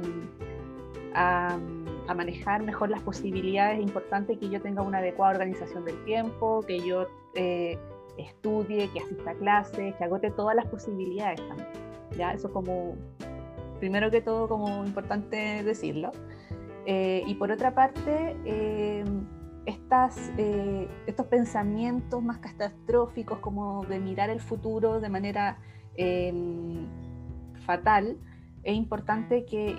a, 1.14 1.59
manejar 2.14 2.62
mejor 2.62 2.90
las 2.90 3.02
posibilidades, 3.02 3.78
es 3.78 3.85
importante 3.85 4.38
que 4.38 4.49
yo 4.49 4.61
tenga 4.61 4.83
una 4.83 4.99
adecuada 4.99 5.33
organización 5.33 5.85
del 5.85 6.02
tiempo, 6.04 6.61
que 6.66 6.78
yo 6.80 7.06
eh, 7.35 7.78
estudie, 8.18 8.88
que 8.92 9.00
asista 9.00 9.30
a 9.30 9.35
clases, 9.35 9.94
que 9.94 10.04
agote 10.04 10.30
todas 10.30 10.54
las 10.56 10.66
posibilidades 10.66 11.40
también. 11.49 11.68
¿ya? 12.16 12.33
Eso 12.33 12.52
como, 12.52 12.97
primero 13.78 14.11
que 14.11 14.21
todo, 14.21 14.49
como 14.49 14.85
importante 14.85 15.62
decirlo. 15.62 16.11
Eh, 16.87 17.25
y 17.26 17.35
por 17.35 17.50
otra 17.50 17.75
parte, 17.75 18.37
estas, 19.66 20.16
eh, 20.37 20.88
estos 21.06 21.26
pensamientos 21.26 22.23
más 22.23 22.38
catastróficos 22.38 23.38
como 23.38 23.85
de 23.87 23.99
mirar 23.99 24.30
el 24.30 24.40
futuro 24.40 25.00
de 25.00 25.09
manera 25.09 25.59
em, 25.97 26.87
fatal, 27.64 28.18
es 28.62 28.75
importante 28.75 29.44
que, 29.44 29.76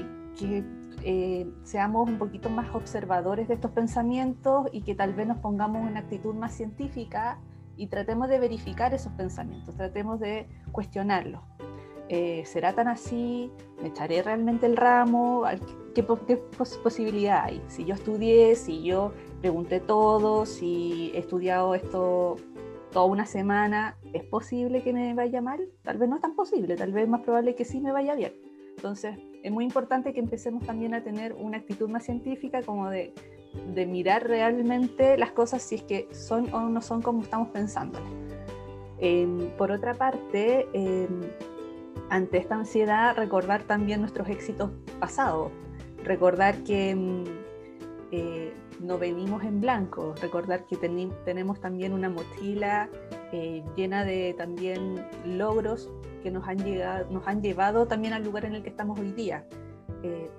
eh, 1.04 1.48
seamos 1.64 2.10
un 2.10 2.18
poquito 2.18 2.50
más 2.50 2.74
observadores 2.74 3.48
de 3.48 3.54
estos 3.56 3.72
pensamientos 3.72 4.68
y 4.72 4.82
que 4.82 4.96
tal 4.96 5.14
vez 5.14 5.28
nos 5.28 5.38
pongamos 5.38 5.88
una 5.88 6.00
actitud 6.00 6.34
más 6.34 6.54
científica 6.54 7.40
y 7.78 7.88
tratemos 7.88 8.28
de 8.30 8.40
verificar 8.40 8.94
esos 8.94 9.12
pensamientos, 9.14 9.76
tratemos 9.76 10.20
de 10.20 10.48
cuestionarlos. 10.72 11.42
Eh, 12.10 12.44
¿Será 12.46 12.74
tan 12.74 12.88
así? 12.88 13.52
¿Me 13.82 13.90
echaré 13.90 14.22
realmente 14.22 14.66
el 14.66 14.78
ramo? 14.78 15.44
¿Qué, 15.94 16.06
qué 16.28 16.38
posibilidad 16.84 17.46
hay? 17.46 17.62
Si 17.68 17.86
yo 17.86 17.96
estudié, 17.96 18.56
si 18.56 18.84
yo 18.84 19.12
pregunté 19.42 19.80
todo, 19.80 20.46
si 20.46 21.12
he 21.16 21.20
estudiado 21.20 21.74
esto 21.74 22.36
toda 22.92 23.06
una 23.06 23.26
semana, 23.26 23.98
¿es 24.14 24.24
posible 24.24 24.82
que 24.82 24.94
me 24.94 25.14
vaya 25.14 25.42
mal? 25.42 25.68
Tal 25.84 25.98
vez 25.98 26.08
no 26.08 26.16
es 26.16 26.22
tan 26.22 26.36
posible, 26.36 26.76
tal 26.76 26.94
vez 26.94 27.04
es 27.04 27.10
más 27.10 27.22
probable 27.22 27.56
que 27.56 27.66
sí 27.66 27.82
me 27.82 27.92
vaya 27.92 28.16
bien. 28.16 28.34
Entonces, 28.76 29.18
es 29.44 29.52
muy 29.52 29.66
importante 29.66 30.14
que 30.14 30.20
empecemos 30.20 30.66
también 30.66 30.94
a 30.94 31.04
tener 31.04 31.34
una 31.34 31.58
actitud 31.58 31.90
más 31.90 32.06
científica, 32.06 32.62
como 32.62 32.90
de, 32.90 33.14
de 33.74 33.86
mirar 33.86 34.28
realmente 34.28 35.18
las 35.18 35.32
cosas 35.32 35.62
si 35.62 35.76
es 35.76 35.84
que 35.84 36.08
son 36.14 36.54
o 36.54 36.62
no 36.70 36.82
son 36.82 37.02
como 37.02 37.22
estamos 37.22 37.50
pensando. 37.50 38.00
Em, 39.00 39.50
por 39.58 39.72
otra 39.72 39.94
parte, 39.94 40.68
em, 40.74 41.22
ante 42.10 42.38
esta 42.38 42.56
ansiedad, 42.56 43.16
recordar 43.16 43.64
también 43.64 44.02
nuestros 44.02 44.30
éxitos 44.30 44.72
pasados, 45.00 45.52
recordar 46.04 46.64
que 46.64 46.92
em, 46.92 47.24
eh, 48.12 48.54
no 48.80 48.98
venimos 48.98 49.44
en 49.44 49.62
blanco, 49.62 50.14
recordar 50.22 50.66
que 50.66 50.78
tenemos 50.78 51.60
también 51.60 51.94
una 51.94 52.10
mochila 52.10 52.90
eh, 53.32 53.64
llena 53.76 54.04
de 54.04 54.36
también 54.38 55.06
logros 55.26 55.90
que 56.24 56.32
nos 56.32 56.48
han, 56.48 56.58
llegado, 56.58 57.10
nos 57.12 57.28
han 57.28 57.42
llevado 57.42 57.88
también 57.88 58.14
al 58.14 58.24
lugar 58.24 58.46
en 58.46 58.56
el 58.56 58.64
que 58.64 58.70
estamos 58.70 59.00
hoy 59.00 59.12
día. 59.12 59.46
Eh, 60.04 60.30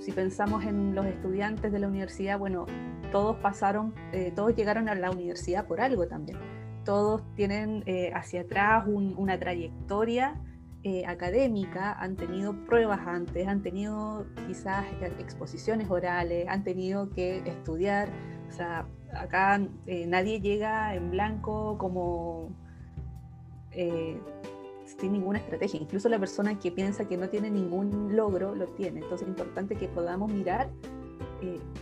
si 0.00 0.12
pensamos 0.12 0.64
en 0.64 0.94
los 0.94 1.06
estudiantes 1.06 1.72
de 1.72 1.78
la 1.78 1.88
universidad, 1.88 2.38
bueno, 2.38 2.66
todos 3.10 3.36
pasaron, 3.36 3.94
eh, 4.12 4.32
todos 4.34 4.54
llegaron 4.54 4.88
a 4.88 4.94
la 4.94 5.10
universidad 5.10 5.66
por 5.66 5.80
algo 5.80 6.06
también. 6.06 6.38
Todos 6.84 7.22
tienen 7.34 7.84
hacia 8.14 8.42
atrás 8.42 8.86
una 8.86 9.38
trayectoria 9.38 10.40
eh, 10.84 11.04
académica 11.06 11.92
han 11.92 12.14
tenido 12.14 12.54
pruebas 12.64 13.00
antes, 13.04 13.48
han 13.48 13.62
tenido 13.62 14.26
quizás 14.46 14.86
exposiciones 15.18 15.90
orales, 15.90 16.46
han 16.48 16.62
tenido 16.62 17.10
que 17.10 17.38
estudiar. 17.38 18.08
O 18.48 18.52
sea, 18.52 18.86
acá 19.12 19.60
eh, 19.86 20.06
nadie 20.06 20.40
llega 20.40 20.94
en 20.94 21.10
blanco 21.10 21.76
como 21.78 22.50
eh, 23.72 24.20
sin 24.84 25.14
ninguna 25.14 25.38
estrategia. 25.38 25.80
Incluso 25.80 26.08
la 26.08 26.20
persona 26.20 26.56
que 26.60 26.70
piensa 26.70 27.08
que 27.08 27.16
no 27.16 27.28
tiene 27.28 27.50
ningún 27.50 28.14
logro 28.14 28.54
lo 28.54 28.66
tiene. 28.66 29.00
Entonces 29.00 29.22
es 29.22 29.28
importante 29.28 29.74
que 29.74 29.88
podamos 29.88 30.32
mirar 30.32 30.70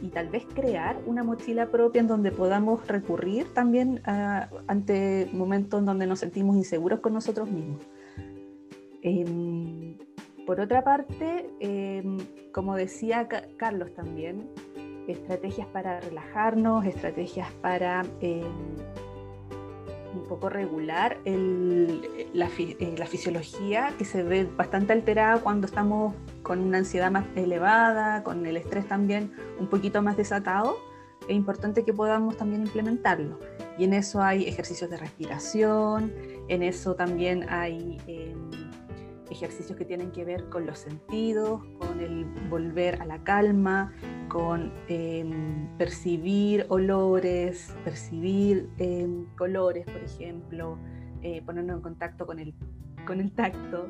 y 0.03 0.09
tal 0.09 0.29
vez 0.29 0.45
crear 0.55 1.01
una 1.07 1.25
mochila 1.25 1.71
propia 1.71 2.01
en 2.01 2.09
donde 2.09 2.31
podamos 2.31 2.87
recurrir 2.87 3.53
también 3.55 4.03
ante 4.05 5.31
momentos 5.33 5.81
en 5.81 5.87
donde 5.87 6.07
nos 6.07 6.19
sentimos 6.21 6.57
inseguros 6.57 7.01
con 7.01 7.15
nosotros 7.15 7.51
mismos. 7.51 7.81
Em, 9.07 9.97
por 10.47 10.59
otra 10.59 10.83
parte, 10.83 11.49
em, 11.61 12.19
como 12.53 12.75
decía 12.75 13.29
Carlos 13.57 13.95
también, 13.95 14.51
estrategias 15.07 15.69
para 15.69 16.01
relajarnos, 16.01 16.85
estrategias 16.85 17.49
para 17.63 18.05
em, 18.21 18.43
un 20.13 20.25
poco 20.29 20.49
regular 20.49 21.19
la, 21.25 22.49
eh, 22.59 22.95
la, 22.99 23.07
fisiología 23.07 23.93
que 23.97 24.05
se 24.05 24.25
ve 24.25 24.45
bastante 24.57 24.93
alterada 24.93 25.39
cuando 25.39 25.67
estamos 25.69 26.13
con 26.43 26.59
una 26.59 26.79
ansiedad 26.79 27.13
más 27.13 27.27
elevada, 27.37 28.25
con 28.25 28.45
el 28.45 28.57
estrés 28.57 28.89
también 28.89 29.31
un 29.61 29.69
poquito 29.69 30.03
más 30.03 30.17
desatado. 30.17 30.79
es 31.29 31.37
importante 31.37 31.85
que 31.85 31.93
podamos 31.93 32.37
también 32.37 32.63
implementarlo. 32.63 33.39
Y 33.79 33.85
en 33.85 33.95
eso 33.95 34.21
hay 34.23 34.49
ejercicios 34.49 34.91
de 34.91 34.97
respiración, 34.97 36.13
en 36.49 36.63
eso 36.63 36.95
también 36.95 37.47
hay 37.49 37.99
em, 38.07 38.66
ejercicios 39.37 39.77
que 39.79 39.85
tienen 39.85 40.11
que 40.11 40.25
ver 40.25 40.49
con 40.49 40.67
los 40.67 40.79
sentidos, 40.79 41.63
con 41.79 42.01
el 42.01 42.25
volver 42.49 43.01
a 43.01 43.05
la 43.05 43.23
calma, 43.23 43.93
con 44.29 44.73
em, 44.89 45.69
percibir 45.79 46.67
olores, 46.69 47.75
percibir 47.85 48.69
em, 48.79 49.27
colores, 49.37 49.85
por 49.87 50.03
ejemplo, 50.03 50.79
eh, 51.23 51.43
ponernos 51.45 51.77
en 51.77 51.83
contacto 51.83 52.27
con 52.27 52.39
el, 52.39 52.55
con 53.07 53.21
el 53.21 53.33
tacto. 53.33 53.89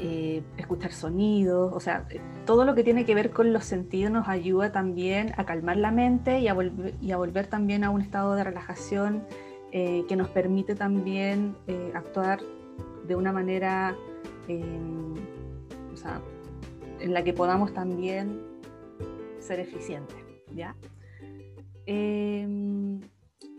Eh, 0.00 0.44
escuchar 0.56 0.92
sonidos, 0.92 1.72
o 1.74 1.80
sea, 1.80 2.06
todo 2.46 2.64
lo 2.64 2.76
que 2.76 2.84
tiene 2.84 3.04
que 3.04 3.16
ver 3.16 3.30
con 3.30 3.52
los 3.52 3.64
sentidos 3.64 4.12
nos 4.12 4.28
ayuda 4.28 4.70
también 4.70 5.32
a 5.36 5.44
calmar 5.44 5.76
la 5.76 5.90
mente 5.90 6.38
y 6.38 6.46
a, 6.46 6.54
volver, 6.54 6.94
y 7.00 7.10
a 7.10 7.16
volver 7.16 7.48
también 7.48 7.82
a 7.82 7.90
un 7.90 8.00
estado 8.00 8.36
de 8.36 8.44
relajación 8.44 9.24
eh, 9.72 10.04
que 10.08 10.16
nos 10.16 10.28
permite 10.28 10.74
también 10.74 11.56
eh, 11.66 11.92
actuar 11.94 12.40
de 13.08 13.16
una 13.16 13.32
manera 13.32 13.96
o 15.92 15.96
sea, 15.96 16.22
en 17.00 17.12
la 17.12 17.22
que 17.24 17.32
podamos 17.32 17.74
también 17.74 18.40
ser 19.40 19.60
eficientes, 19.60 20.16
¿ya? 20.54 20.74
Em, 21.86 23.00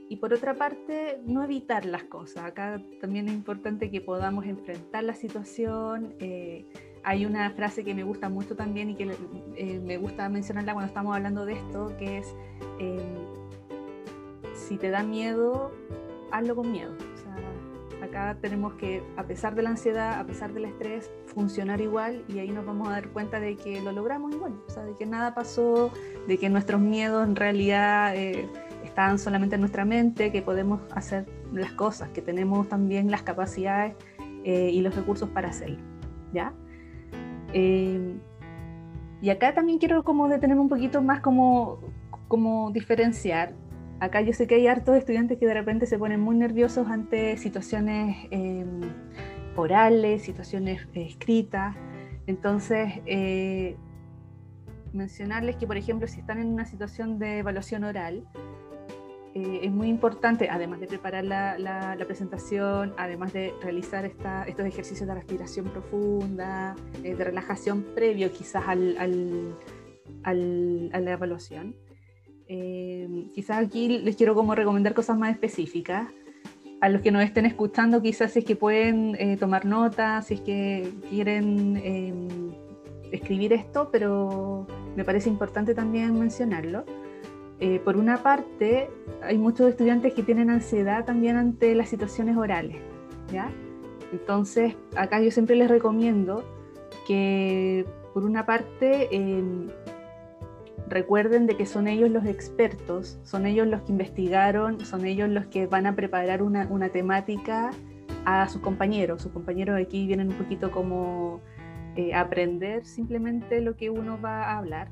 y 0.09 0.15
por 0.17 0.33
otra 0.33 0.55
parte, 0.55 1.21
no 1.25 1.43
evitar 1.43 1.85
las 1.85 2.03
cosas. 2.03 2.45
Acá 2.45 2.81
también 3.01 3.27
es 3.27 3.33
importante 3.33 3.91
que 3.91 4.01
podamos 4.01 4.45
enfrentar 4.45 5.03
la 5.03 5.13
situación. 5.13 6.15
Eh, 6.19 6.65
hay 7.03 7.25
una 7.25 7.51
frase 7.51 7.83
que 7.83 7.93
me 7.93 8.03
gusta 8.03 8.29
mucho 8.29 8.55
también 8.55 8.91
y 8.91 8.95
que 8.95 9.15
eh, 9.55 9.79
me 9.79 9.97
gusta 9.97 10.27
mencionarla 10.29 10.73
cuando 10.73 10.87
estamos 10.87 11.15
hablando 11.15 11.45
de 11.45 11.53
esto, 11.53 11.95
que 11.97 12.19
es, 12.19 12.35
em, 12.79 12.99
si 14.53 14.77
te 14.77 14.89
da 14.89 15.03
miedo, 15.03 15.71
hazlo 16.31 16.55
con 16.55 16.71
miedo. 16.71 16.93
Acá 18.09 18.37
tenemos 18.41 18.73
que, 18.73 19.03
a 19.17 19.23
pesar 19.23 19.55
de 19.55 19.61
la 19.61 19.69
ansiedad, 19.69 20.19
a 20.19 20.25
pesar 20.25 20.53
del 20.53 20.65
estrés, 20.65 21.09
funcionar 21.27 21.79
igual 21.79 22.23
y 22.27 22.39
ahí 22.39 22.49
nos 22.49 22.65
vamos 22.65 22.87
a 22.89 22.91
dar 22.91 23.09
cuenta 23.09 23.39
de 23.39 23.55
que 23.55 23.81
lo 23.81 23.91
logramos 23.91 24.33
igual. 24.33 24.53
O 24.67 24.71
sea, 24.71 24.83
de 24.83 24.95
que 24.95 25.05
nada 25.05 25.33
pasó, 25.33 25.91
de 26.27 26.37
que 26.37 26.49
nuestros 26.49 26.81
miedos 26.81 27.27
en 27.27 27.35
realidad... 27.35 28.15
Eh, 28.15 28.49
están 28.89 29.19
solamente 29.19 29.55
en 29.55 29.61
nuestra 29.61 29.85
mente, 29.85 30.31
que 30.31 30.41
podemos 30.41 30.81
hacer 30.91 31.25
las 31.53 31.71
cosas, 31.71 32.09
que 32.09 32.21
tenemos 32.21 32.67
también 32.67 33.09
las 33.09 33.21
capacidades 33.21 33.95
eh, 34.43 34.71
y 34.73 34.81
los 34.81 34.95
recursos 34.95 35.29
para 35.29 35.49
hacerlo. 35.49 35.77
¿ya? 36.33 36.53
Eh, 37.53 38.17
y 39.21 39.29
acá 39.29 39.53
también 39.53 39.79
quiero 39.79 40.03
como 40.03 40.27
detener 40.27 40.57
un 40.57 40.69
poquito 40.69 41.01
más 41.01 41.21
como, 41.21 41.79
como 42.27 42.71
diferenciar. 42.71 43.53
Acá 43.99 44.21
yo 44.21 44.33
sé 44.33 44.47
que 44.47 44.55
hay 44.55 44.67
hartos 44.67 44.95
estudiantes 44.95 45.37
que 45.37 45.45
de 45.45 45.53
repente 45.53 45.85
se 45.85 45.97
ponen 45.97 46.21
muy 46.21 46.35
nerviosos 46.35 46.87
ante 46.87 47.35
situaciones 47.37 48.27
eh, 48.31 48.65
orales, 49.55 50.23
situaciones 50.23 50.87
escritas. 50.93 51.75
Entonces, 52.27 52.93
mencionarles 54.93 55.55
que, 55.57 55.67
por 55.67 55.77
ejemplo, 55.77 56.07
si 56.07 56.19
están 56.19 56.39
en 56.39 56.47
una 56.47 56.65
situación 56.65 57.19
de 57.19 57.39
evaluación 57.39 57.83
oral, 57.83 58.27
eh, 59.35 59.59
es 59.63 59.71
muy 59.71 59.87
importante, 59.89 60.49
además 60.49 60.79
de 60.79 60.87
preparar 60.87 61.23
la, 61.23 61.95
presentación, 62.07 62.93
además 62.97 63.31
de 63.31 63.53
realizar 63.61 64.05
estos 64.05 64.65
ejercicios 64.65 65.07
de 65.07 65.13
respiración 65.13 65.67
profunda, 65.67 66.75
eh, 67.03 67.15
de 67.15 67.23
relajación 67.23 67.85
previo 67.93 68.31
quizás 68.31 68.63
a 68.67 68.75
la 70.33 71.11
evaluación. 71.11 71.75
Eh, 72.49 73.29
quizás 73.33 73.65
aquí 73.65 73.99
les 73.99 74.17
quiero 74.17 74.35
como 74.35 74.53
recomendar 74.53 74.93
cosas 74.93 75.17
más 75.17 75.31
específicas. 75.31 76.09
A 76.81 76.89
los 76.89 77.01
que 77.01 77.11
nos 77.11 77.23
estén 77.23 77.45
escuchando, 77.45 78.01
quizás 78.01 78.33
si 78.33 78.39
es 78.39 78.45
que 78.45 78.55
pueden 78.55 79.37
tomar 79.37 79.65
notas, 79.65 80.27
si 80.27 80.35
es 80.35 80.41
que 80.41 80.91
quieren 81.09 81.75
escribir 83.11 83.53
esto, 83.53 83.89
pero 83.91 84.65
me 84.95 85.03
parece 85.03 85.29
importante 85.29 85.73
también 85.73 86.17
mencionarlo. 86.17 86.85
Eh, 87.59 87.79
por 87.83 87.97
una 87.97 88.23
parte, 88.23 88.89
hay 89.21 89.37
muchos 89.37 89.69
estudiantes 89.69 90.13
que 90.13 90.23
tienen 90.23 90.49
ansiedad 90.49 91.03
también 91.05 91.35
ante 91.35 91.75
las 91.75 91.89
situaciones 91.89 92.37
orales, 92.37 92.77
¿ya? 93.31 93.51
Entonces, 94.13 94.75
acá 94.95 95.21
yo 95.21 95.29
siempre 95.29 95.55
les 95.55 95.67
recomiendo 95.69 96.43
que, 97.05 97.85
por 98.13 98.23
una 98.23 98.45
parte, 98.45 99.13
em, 99.13 99.67
recuerden 100.89 101.45
de 101.45 101.55
que 101.55 101.65
son 101.65 101.87
ellos 101.87 102.09
los 102.09 102.25
expertos, 102.25 103.19
son 103.23 103.45
ellos 103.45 103.67
los 103.67 103.81
que 103.83 103.91
investigaron, 103.91 104.85
son 104.85 105.05
ellos 105.05 105.29
los 105.29 105.45
que 105.47 105.67
van 105.67 105.85
a 105.85 105.95
preparar 105.95 106.41
una, 106.41 106.89
temática 106.89 107.71
a 108.25 108.47
sus 108.49 108.61
compañeros. 108.61 109.21
Sus 109.21 109.31
compañeros 109.31 109.79
aquí 109.79 110.07
vienen 110.07 110.29
un 110.29 110.37
poquito 110.37 110.71
como 110.71 111.41
eh, 111.95 112.13
aprender 112.13 112.85
simplemente 112.85 113.61
lo 113.61 113.75
que 113.75 113.89
uno 113.89 114.19
va 114.21 114.43
a 114.43 114.57
hablar 114.57 114.89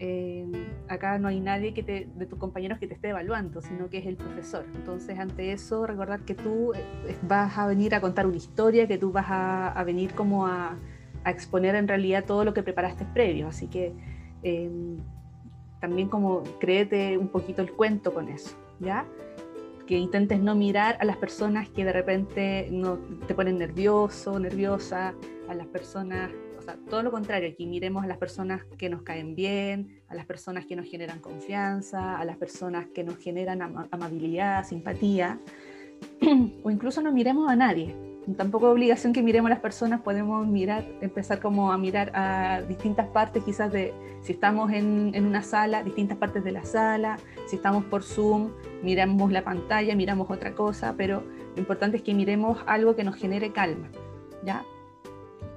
eh, 0.00 0.46
acá 0.88 1.18
no 1.18 1.26
hay 1.26 1.40
nadie 1.40 1.74
que 1.74 1.82
te, 1.82 2.08
de 2.14 2.26
tus 2.26 2.38
compañeros 2.38 2.78
que 2.78 2.86
te 2.86 2.94
esté 2.94 3.08
evaluando, 3.08 3.60
sino 3.60 3.90
que 3.90 3.98
es 3.98 4.06
el 4.06 4.16
profesor. 4.16 4.64
Entonces, 4.74 5.18
ante 5.18 5.52
eso, 5.52 5.86
recordar 5.86 6.20
que 6.20 6.34
tú 6.34 6.72
eh, 6.74 7.16
vas 7.22 7.58
a 7.58 7.66
venir 7.66 7.94
a 7.94 8.00
contar 8.00 8.26
una 8.26 8.36
historia, 8.36 8.86
que 8.86 8.96
tú 8.96 9.10
vas 9.10 9.26
a, 9.28 9.82
venir 9.84 10.14
como 10.14 10.46
a, 10.46 10.76
exponer 11.26 11.74
en 11.74 11.88
realidad 11.88 12.24
todo 12.24 12.44
lo 12.44 12.54
que 12.54 12.62
preparaste 12.62 13.04
previo. 13.12 13.48
Así 13.48 13.66
que 13.66 13.92
em, 14.42 14.98
también 15.80 16.08
como 16.08 16.42
créete 16.60 17.18
un 17.18 17.28
poquito 17.28 17.62
el 17.62 17.72
cuento 17.72 18.12
con 18.12 18.28
eso, 18.28 18.56
¿ya? 18.80 19.06
Que 19.86 19.96
intentes 19.96 20.40
no 20.40 20.54
mirar 20.54 20.96
a 21.00 21.04
las 21.04 21.16
personas 21.16 21.68
que 21.68 21.84
de 21.84 21.92
repente 21.92 22.68
no, 22.70 22.98
te 23.26 23.34
ponen 23.34 23.58
nervioso, 23.58 24.38
nerviosa, 24.38 25.14
a 25.48 25.54
las 25.54 25.66
personas 25.66 26.30
todo 26.90 27.02
lo 27.02 27.10
contrario, 27.10 27.48
aquí 27.48 27.66
miremos 27.66 28.04
a 28.04 28.06
las 28.06 28.18
personas 28.18 28.62
que 28.76 28.90
nos 28.90 29.02
caen 29.02 29.34
bien, 29.34 30.02
a 30.08 30.14
las 30.14 30.26
personas 30.26 30.66
que 30.66 30.76
nos 30.76 30.86
generan 30.86 31.20
confianza, 31.20 32.18
a 32.18 32.24
las 32.24 32.36
personas 32.36 32.86
que 32.88 33.04
nos 33.04 33.16
generan 33.16 33.62
amabilidad, 33.90 34.66
simpatía, 34.66 35.38
o 36.62 36.70
incluso 36.70 37.00
no 37.00 37.12
miremos 37.12 37.50
a 37.50 37.56
nadie. 37.56 38.07
Tampoco 38.36 38.66
es 38.66 38.72
obligación 38.74 39.14
que 39.14 39.22
miremos 39.22 39.50
a 39.50 39.54
las 39.54 39.60
personas, 39.60 40.02
podemos 40.02 40.46
mirar, 40.46 40.84
empezar 41.00 41.40
como 41.40 41.72
a 41.72 41.78
mirar 41.78 42.12
a 42.14 42.60
distintas 42.60 43.06
partes, 43.06 43.42
quizás 43.42 43.72
de 43.72 43.94
si 44.20 44.32
estamos 44.32 44.70
en, 44.70 45.14
una 45.24 45.42
sala, 45.42 45.82
distintas 45.82 46.18
partes 46.18 46.44
de 46.44 46.52
la 46.52 46.64
sala, 46.64 47.16
si 47.46 47.56
estamos 47.56 47.84
por 47.84 48.02
Zoom, 48.02 48.50
miramos 48.82 49.32
la 49.32 49.42
pantalla, 49.44 49.96
miramos 49.96 50.30
otra 50.30 50.54
cosa, 50.54 50.94
pero 50.96 51.22
lo 51.54 51.58
importante 51.58 51.96
es 51.96 52.02
que 52.02 52.12
miremos 52.12 52.58
algo 52.66 52.94
que 52.94 53.04
nos 53.04 53.16
genere 53.16 53.50
calma, 53.50 53.88
¿ya? 54.44 54.62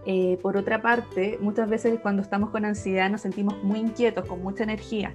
Eh, 0.05 0.39
por 0.41 0.55
otra 0.55 0.81
parte, 0.81 1.37
muchas 1.41 1.69
veces 1.69 1.99
cuando 1.99 2.21
estamos 2.21 2.51
con 2.51 2.63
ansiedad 2.63 3.09
nos 3.09 3.21
sentimos 3.21 3.61
muy 3.63 3.79
inquietos, 3.79 4.25
con 4.25 4.41
mucha 4.41 4.63
energía. 4.63 5.13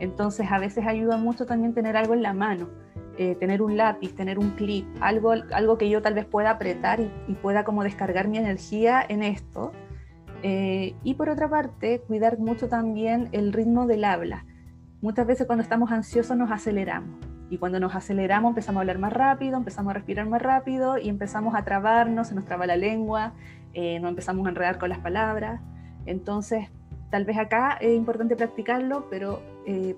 Entonces 0.00 0.50
a 0.50 0.58
veces 0.58 0.86
ayuda 0.86 1.18
mucho 1.18 1.46
también 1.46 1.74
tener 1.74 1.96
algo 1.96 2.14
en 2.14 2.22
la 2.22 2.32
mano, 2.32 2.68
eh, 3.18 3.36
tener 3.36 3.62
un 3.62 3.76
lápiz, 3.76 4.14
tener 4.14 4.38
un 4.38 4.50
clip, 4.50 4.86
algo, 5.00 5.32
algo 5.52 5.78
que 5.78 5.88
yo 5.88 6.02
tal 6.02 6.14
vez 6.14 6.24
pueda 6.24 6.50
apretar 6.50 7.00
y, 7.00 7.34
pueda 7.42 7.64
como 7.64 7.82
descargar 7.82 8.28
mi 8.28 8.38
energía 8.38 9.04
en 9.08 9.22
esto. 9.22 9.72
Eh, 10.42 10.94
y 11.02 11.14
por 11.14 11.28
otra 11.28 11.48
parte, 11.48 12.00
cuidar 12.06 12.38
mucho 12.38 12.68
también 12.68 13.28
el 13.32 13.52
ritmo 13.52 13.86
del 13.86 14.04
habla. 14.04 14.44
Muchas 15.00 15.26
veces 15.26 15.46
cuando 15.46 15.62
estamos 15.62 15.90
ansiosos 15.90 16.36
nos 16.36 16.50
aceleramos. 16.50 17.18
Y 17.50 17.58
cuando 17.58 17.78
nos 17.78 17.94
aceleramos 17.94 18.50
empezamos 18.50 18.78
a 18.78 18.82
hablar 18.82 18.98
más 18.98 19.12
rápido, 19.12 19.56
empezamos 19.56 19.90
a 19.90 19.94
respirar 19.94 20.26
más 20.26 20.40
rápido 20.40 20.98
y 20.98 21.08
empezamos 21.08 21.54
a 21.54 21.62
trabarnos, 21.64 22.28
se 22.28 22.34
nos 22.34 22.44
traba 22.44 22.66
la 22.66 22.76
lengua 22.76 23.34
eh, 23.74 23.98
no 23.98 24.08
empezamos 24.08 24.46
a 24.46 24.50
enredar 24.50 24.78
con 24.78 24.88
las 24.88 25.00
palabras. 25.00 25.60
Entonces, 26.06 26.68
tal 27.10 27.24
vez 27.24 27.36
acá 27.36 27.76
es 27.80 27.94
importante 27.94 28.36
practicarlo, 28.36 29.08
pero 29.10 29.42
eh, 29.66 29.96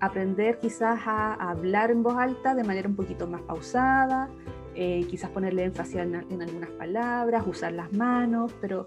aprender 0.00 0.58
quizás 0.58 1.00
a, 1.06 1.34
hablar 1.34 1.90
en 1.90 2.02
voz 2.02 2.16
alta 2.16 2.54
de 2.54 2.64
manera 2.64 2.88
un 2.88 2.96
poquito 2.96 3.26
más 3.26 3.42
pausada, 3.42 4.28
eh, 4.74 5.06
quizás 5.08 5.30
ponerle 5.30 5.64
énfasis 5.64 5.96
en, 5.96 6.14
algunas 6.14 6.70
palabras, 6.70 7.46
usar 7.46 7.72
las 7.72 7.92
manos, 7.92 8.54
pero 8.60 8.86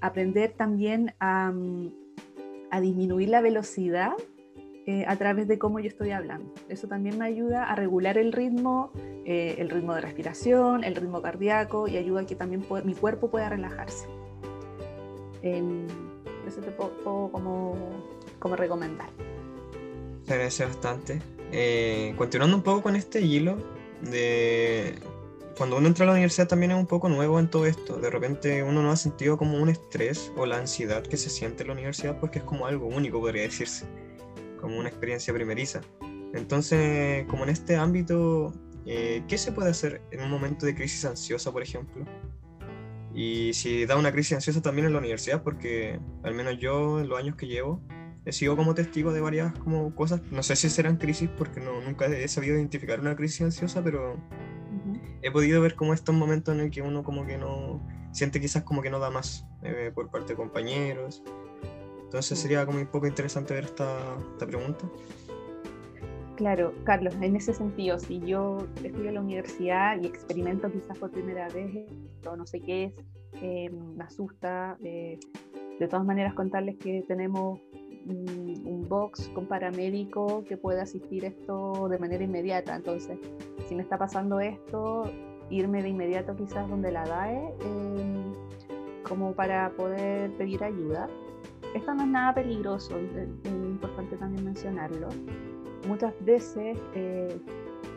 aprender 0.00 0.52
también 0.52 1.14
a, 1.18 1.52
a 2.70 2.80
disminuir 2.80 3.28
la 3.28 3.40
velocidad 3.40 4.12
eh, 4.86 5.04
a 5.06 5.14
través 5.16 5.46
de 5.46 5.58
cómo 5.58 5.78
yo 5.78 5.88
estoy 5.88 6.10
hablando. 6.10 6.52
Eso 6.68 6.88
también 6.88 7.18
me 7.18 7.26
ayuda 7.26 7.64
a 7.64 7.74
regular 7.74 8.16
el 8.16 8.32
ritmo, 8.32 8.90
eh, 9.24 9.56
el 9.58 9.68
ritmo 9.68 9.94
de 9.94 10.00
respiración, 10.00 10.84
el 10.84 10.96
ritmo 10.96 11.20
cardíaco 11.20 11.86
y 11.86 11.96
ayuda 11.96 12.22
a 12.22 12.26
que 12.26 12.34
también 12.34 12.64
mi 12.84 12.94
cuerpo 12.94 13.30
pueda 13.30 13.50
relajarse. 13.50 14.08
Em, 15.42 15.86
eso 16.46 16.60
te 16.60 16.70
puedo, 16.70 17.30
como, 17.30 17.76
como, 18.38 18.56
recomendar. 18.56 19.10
Te 20.30 20.34
agradece 20.34 20.64
bastante. 20.64 21.18
Eh, 21.50 22.14
continuando 22.16 22.56
un 22.56 22.62
poco 22.62 22.82
con 22.82 22.94
este 22.94 23.20
hilo 23.20 23.58
de 24.00 24.94
cuando 25.58 25.76
uno 25.76 25.88
entra 25.88 26.04
a 26.04 26.06
la 26.06 26.12
universidad 26.12 26.46
también 26.46 26.70
es 26.70 26.78
un 26.78 26.86
poco 26.86 27.08
nuevo 27.08 27.40
en 27.40 27.50
todo 27.50 27.66
esto. 27.66 27.96
De 27.96 28.10
repente 28.10 28.62
uno 28.62 28.80
no 28.80 28.92
ha 28.92 28.96
sentido 28.96 29.36
como 29.36 29.60
un 29.60 29.68
estrés 29.70 30.30
o 30.36 30.46
la 30.46 30.58
ansiedad 30.58 31.02
que 31.02 31.16
se 31.16 31.30
siente 31.30 31.64
en 31.64 31.66
la 31.66 31.72
universidad 31.72 32.20
porque 32.20 32.38
es 32.38 32.44
como 32.44 32.66
algo 32.66 32.86
único, 32.86 33.18
podría 33.18 33.42
decirse, 33.42 33.86
como 34.60 34.78
una 34.78 34.88
experiencia 34.88 35.34
primeriza. 35.34 35.80
Entonces, 36.32 37.26
como 37.26 37.42
en 37.42 37.50
este 37.50 37.74
ámbito, 37.74 38.52
eh, 38.86 39.24
¿qué 39.26 39.36
se 39.36 39.50
puede 39.50 39.70
hacer 39.70 40.00
en 40.12 40.20
un 40.20 40.30
momento 40.30 40.64
de 40.64 40.76
crisis 40.76 41.04
ansiosa, 41.06 41.50
por 41.50 41.64
ejemplo? 41.64 42.04
Y 43.12 43.52
si 43.52 43.84
da 43.84 43.96
una 43.96 44.12
crisis 44.12 44.34
ansiosa 44.34 44.62
también 44.62 44.86
en 44.86 44.92
la 44.92 45.00
universidad, 45.00 45.42
porque 45.42 45.98
al 46.22 46.34
menos 46.34 46.56
yo 46.60 47.00
en 47.00 47.08
los 47.08 47.18
años 47.18 47.34
que 47.34 47.48
llevo 47.48 47.82
he 48.24 48.32
sido 48.32 48.56
como 48.56 48.74
testigo 48.74 49.12
de 49.12 49.20
varias 49.20 49.52
como 49.58 49.94
cosas, 49.94 50.20
no 50.30 50.42
sé 50.42 50.56
si 50.56 50.68
serán 50.68 50.96
crisis 50.96 51.28
porque 51.38 51.60
no, 51.60 51.80
nunca 51.80 52.06
he 52.06 52.28
sabido 52.28 52.56
identificar 52.56 53.00
una 53.00 53.16
crisis 53.16 53.42
ansiosa, 53.42 53.82
pero 53.82 54.16
he 55.22 55.30
podido 55.30 55.60
ver 55.60 55.74
como 55.74 55.94
estos 55.94 56.14
momentos 56.14 56.54
en 56.54 56.60
el 56.60 56.70
que 56.70 56.82
uno 56.82 57.02
como 57.02 57.26
que 57.26 57.38
no 57.38 57.80
siente 58.12 58.40
quizás 58.40 58.62
como 58.62 58.82
que 58.82 58.90
no 58.90 58.98
da 58.98 59.10
más 59.10 59.46
eh, 59.62 59.90
por 59.94 60.10
parte 60.10 60.32
de 60.32 60.36
compañeros. 60.36 61.22
Entonces 62.04 62.38
sería 62.38 62.66
como 62.66 62.78
un 62.78 62.86
poco 62.86 63.06
interesante 63.06 63.54
ver 63.54 63.64
esta, 63.64 64.16
esta 64.32 64.46
pregunta. 64.46 64.84
Claro, 66.36 66.72
Carlos, 66.84 67.14
en 67.20 67.36
ese 67.36 67.52
sentido, 67.52 67.98
si 67.98 68.18
yo 68.20 68.66
estoy 68.82 69.08
en 69.08 69.14
la 69.14 69.20
universidad 69.20 70.00
y 70.00 70.06
experimento 70.06 70.72
quizás 70.72 70.96
por 70.98 71.10
primera 71.10 71.48
vez 71.50 71.86
esto, 72.16 72.34
no 72.34 72.46
sé 72.46 72.60
qué 72.60 72.84
es, 72.84 72.92
eh, 73.42 73.70
me 73.70 74.04
asusta, 74.04 74.78
eh, 74.82 75.20
de 75.78 75.86
todas 75.86 76.04
maneras 76.04 76.34
contarles 76.34 76.78
que 76.78 77.04
tenemos 77.06 77.60
un, 78.06 78.86
box 78.88 79.28
con 79.34 79.46
paramédico 79.46 80.42
que 80.44 80.56
puede 80.56 80.80
asistir 80.80 81.24
esto 81.24 81.88
de 81.88 81.98
manera 81.98 82.24
inmediata. 82.24 82.74
Entonces, 82.74 83.18
si 83.68 83.74
me 83.76 83.82
está 83.82 83.98
pasando 83.98 84.40
esto, 84.40 85.04
irme 85.48 85.82
de 85.82 85.90
inmediato 85.90 86.34
quizás 86.34 86.68
donde 86.68 86.90
la 86.90 87.04
DAE, 87.04 87.54
em, 87.60 88.32
como 89.04 89.32
para 89.32 89.70
poder 89.76 90.32
pedir 90.32 90.64
ayuda. 90.64 91.08
Esto 91.74 91.94
no 91.94 92.02
es 92.02 92.08
nada 92.08 92.34
peligroso, 92.34 92.98
es 92.98 93.28
importante 93.52 94.16
también 94.16 94.44
mencionarlo 94.44 95.08
muchas 95.86 96.14
veces 96.24 96.78
eh, 96.94 97.40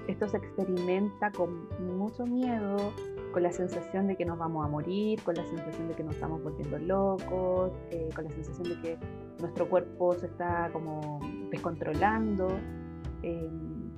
esto 0.07 0.27
se 0.27 0.37
experimenta 0.37 1.31
con 1.31 1.67
mucho 1.97 2.25
miedo, 2.25 2.91
con 3.34 3.43
la 3.43 3.52
sensación 3.52 4.08
de 4.08 4.15
que 4.15 4.24
nos 4.24 4.38
vamos 4.38 4.65
a 4.65 4.69
morir, 4.69 5.22
con 5.24 5.36
la 5.36 5.43
sensación 5.43 5.89
de 5.89 5.96
que 5.96 6.04
nos 6.04 6.15
estamos 6.15 6.41
volviendo 6.41 6.78
locos, 6.80 7.72
eh, 7.89 8.08
con 8.15 8.24
la 8.26 8.32
sensación 8.32 8.69
de 8.69 8.82
que 8.82 8.98
nuestro 9.41 9.67
cuerpo 9.67 10.13
se 10.13 10.28
está 10.28 10.69
como 10.72 11.19
descontrolando. 11.52 12.48
Em, 13.24 13.91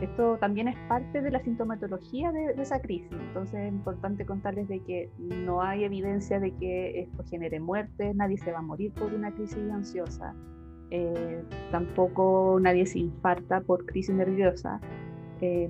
esto 0.00 0.36
también 0.38 0.66
es 0.68 0.76
parte 0.88 1.22
de 1.22 1.30
la 1.30 1.40
sintomatología 1.40 2.32
de, 2.32 2.54
de, 2.54 2.62
esa 2.62 2.80
crisis, 2.80 3.12
entonces 3.12 3.60
es 3.60 3.72
importante 3.72 4.26
contarles 4.26 4.66
de 4.68 4.80
que 4.80 5.10
no 5.18 5.62
hay 5.62 5.84
evidencia 5.84 6.40
de 6.40 6.50
que 6.56 7.02
esto 7.02 7.22
genere 7.30 7.60
muerte, 7.60 8.12
nadie 8.14 8.36
se 8.38 8.50
va 8.50 8.58
a 8.58 8.62
morir 8.62 8.92
por 8.92 9.14
una 9.14 9.32
crisis 9.32 9.70
ansiosa, 9.70 10.34
eh, 10.90 11.42
tampoco 11.70 12.58
nadie 12.60 12.86
se 12.86 13.00
infarta 13.00 13.60
por 13.60 13.84
crisis 13.86 14.14
nerviosa. 14.14 14.80
Eh, 15.40 15.68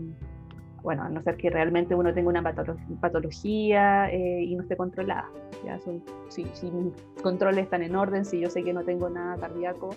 bueno, 0.85 1.03
a 1.03 1.09
no 1.09 1.21
ser 1.23 1.37
que 1.37 1.51
realmente 1.51 1.97
uno 1.97 2.15
tenga 2.15 2.29
una 2.29 2.55
patología 3.01 4.09
eh, 4.13 4.45
y 4.45 4.55
no 4.55 4.63
esté 4.63 4.77
controlada. 4.77 5.29
¿ya? 5.65 5.81
si, 6.29 6.45
mis 6.71 6.93
controles 7.23 7.65
están 7.65 7.83
en 7.83 7.97
orden, 7.97 8.25
si 8.25 8.39
yo 8.39 8.49
sé 8.49 8.63
que 8.63 8.73
no 8.73 8.85
tengo 8.85 9.11
nada 9.11 9.37
cardíaco, 9.37 9.91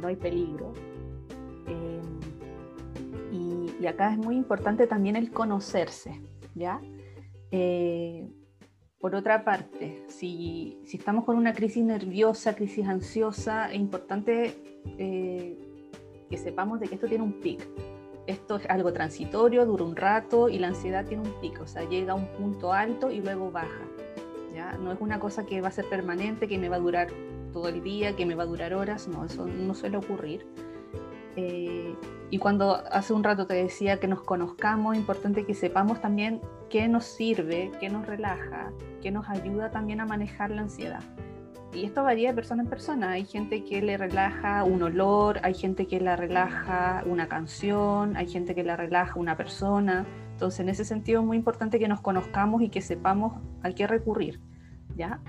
no 0.00 0.08
hay 0.08 0.16
peligro. 0.16 0.72
Y, 3.30 3.66
y, 3.80 3.86
acá 3.86 4.12
es 4.12 4.18
muy 4.18 4.36
importante 4.36 4.86
también 4.86 5.16
el 5.16 5.30
conocerse, 5.30 6.22
¿ya? 6.54 6.80
Por 9.02 9.16
otra 9.16 9.42
parte, 9.42 10.04
si, 10.06 10.78
estamos 10.92 11.24
con 11.24 11.36
una 11.36 11.52
crisis 11.52 11.82
nerviosa, 11.82 12.54
crisis 12.54 12.86
ansiosa, 12.86 13.68
es 13.72 13.80
importante 13.80 14.54
eh, 14.96 15.58
que 16.30 16.38
sepamos 16.38 16.78
de 16.78 16.86
que 16.86 16.94
esto 16.94 17.08
tiene 17.08 17.24
un 17.24 17.40
pic. 17.40 17.66
Esto 18.26 18.56
es 18.56 18.66
algo 18.66 18.92
transitorio, 18.92 19.66
dura 19.66 19.84
un 19.84 19.96
rato 19.96 20.48
y 20.48 20.58
la 20.58 20.68
ansiedad 20.68 21.04
tiene 21.04 21.24
un 21.24 21.40
pico, 21.40 21.64
o 21.64 21.66
sea, 21.66 21.88
llega 21.88 22.12
a 22.12 22.16
un 22.16 22.26
punto 22.28 22.72
alto 22.72 23.10
y 23.10 23.20
luego 23.20 23.50
baja. 23.50 23.82
¿ya? 24.54 24.72
No 24.78 24.92
es 24.92 25.00
una 25.00 25.18
cosa 25.18 25.44
que 25.44 25.60
va 25.60 25.68
a 25.68 25.72
ser 25.72 25.86
permanente, 25.88 26.46
que 26.46 26.58
me 26.58 26.68
va 26.68 26.76
a 26.76 26.80
durar 26.80 27.08
todo 27.52 27.68
el 27.68 27.82
día, 27.82 28.14
que 28.14 28.24
me 28.24 28.34
va 28.34 28.44
a 28.44 28.46
durar 28.46 28.74
horas, 28.74 29.08
no, 29.08 29.24
eso 29.24 29.46
no 29.46 29.74
suele 29.74 29.96
ocurrir. 29.96 30.46
Eh, 31.36 31.96
y 32.30 32.38
cuando 32.38 32.82
hace 32.90 33.12
un 33.12 33.24
rato 33.24 33.46
te 33.46 33.54
decía 33.54 33.98
que 33.98 34.06
nos 34.06 34.22
conozcamos, 34.22 34.96
importante 34.96 35.44
que 35.44 35.54
sepamos 35.54 36.00
también 36.00 36.40
qué 36.70 36.88
nos 36.88 37.04
sirve, 37.04 37.70
qué 37.80 37.88
nos 37.88 38.06
relaja, 38.06 38.72
qué 39.02 39.10
nos 39.10 39.28
ayuda 39.28 39.70
también 39.70 40.00
a 40.00 40.06
manejar 40.06 40.50
la 40.50 40.62
ansiedad. 40.62 41.02
Y 41.74 41.86
esto 41.86 42.02
varía 42.02 42.30
de 42.30 42.34
persona 42.34 42.62
en 42.62 42.68
persona. 42.68 43.12
Hay 43.12 43.24
gente 43.24 43.64
que 43.64 43.80
le 43.80 43.96
relaja 43.96 44.62
un 44.64 44.82
olor, 44.82 45.40
hay 45.42 45.54
gente 45.54 45.86
que 45.86 46.00
la 46.00 46.16
relaja 46.16 47.02
una 47.06 47.28
canción, 47.28 48.16
hay 48.16 48.28
gente 48.28 48.54
que 48.54 48.62
la 48.62 48.76
relaja 48.76 49.18
una 49.18 49.36
persona. 49.36 50.04
Entonces, 50.32 50.60
en 50.60 50.68
ese 50.68 50.84
sentido 50.84 51.20
es 51.20 51.26
muy 51.26 51.36
importante 51.36 51.78
que 51.78 51.88
nos 51.88 52.00
conozcamos 52.00 52.60
y 52.62 52.68
que 52.68 52.82
sepamos 52.82 53.40
a 53.62 53.70
qué 53.70 53.86
recurrir. 53.86 54.38
¿ya? 54.96 55.20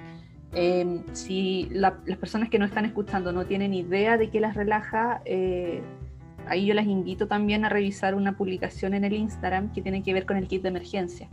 Em, 0.51 1.03
si 1.13 1.69
las 1.71 1.93
personas 2.19 2.49
que 2.49 2.60
no 2.60 2.65
están 2.65 2.86
escuchando 2.86 3.32
no 3.32 3.45
tienen 3.45 3.73
idea 3.73 4.17
de 4.17 4.29
qué 4.29 4.41
las 4.41 4.56
relaja, 4.56 5.21
eh, 5.23 5.82
ahí 6.47 6.65
yo 6.65 6.73
las 6.73 6.88
invito 6.88 7.27
también 7.27 7.63
a 7.63 7.69
revisar 7.69 8.15
una 8.15 8.36
publicación 8.36 8.93
en 8.93 9.06
el 9.06 9.13
Instagram 9.13 9.71
que 9.71 9.82
tiene 9.82 10.03
que 10.03 10.13
ver 10.13 10.25
con 10.25 10.36
el 10.36 10.47
kit 10.47 10.62
de 10.62 10.69
emergencia. 10.69 11.29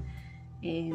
Eh, 0.63 0.93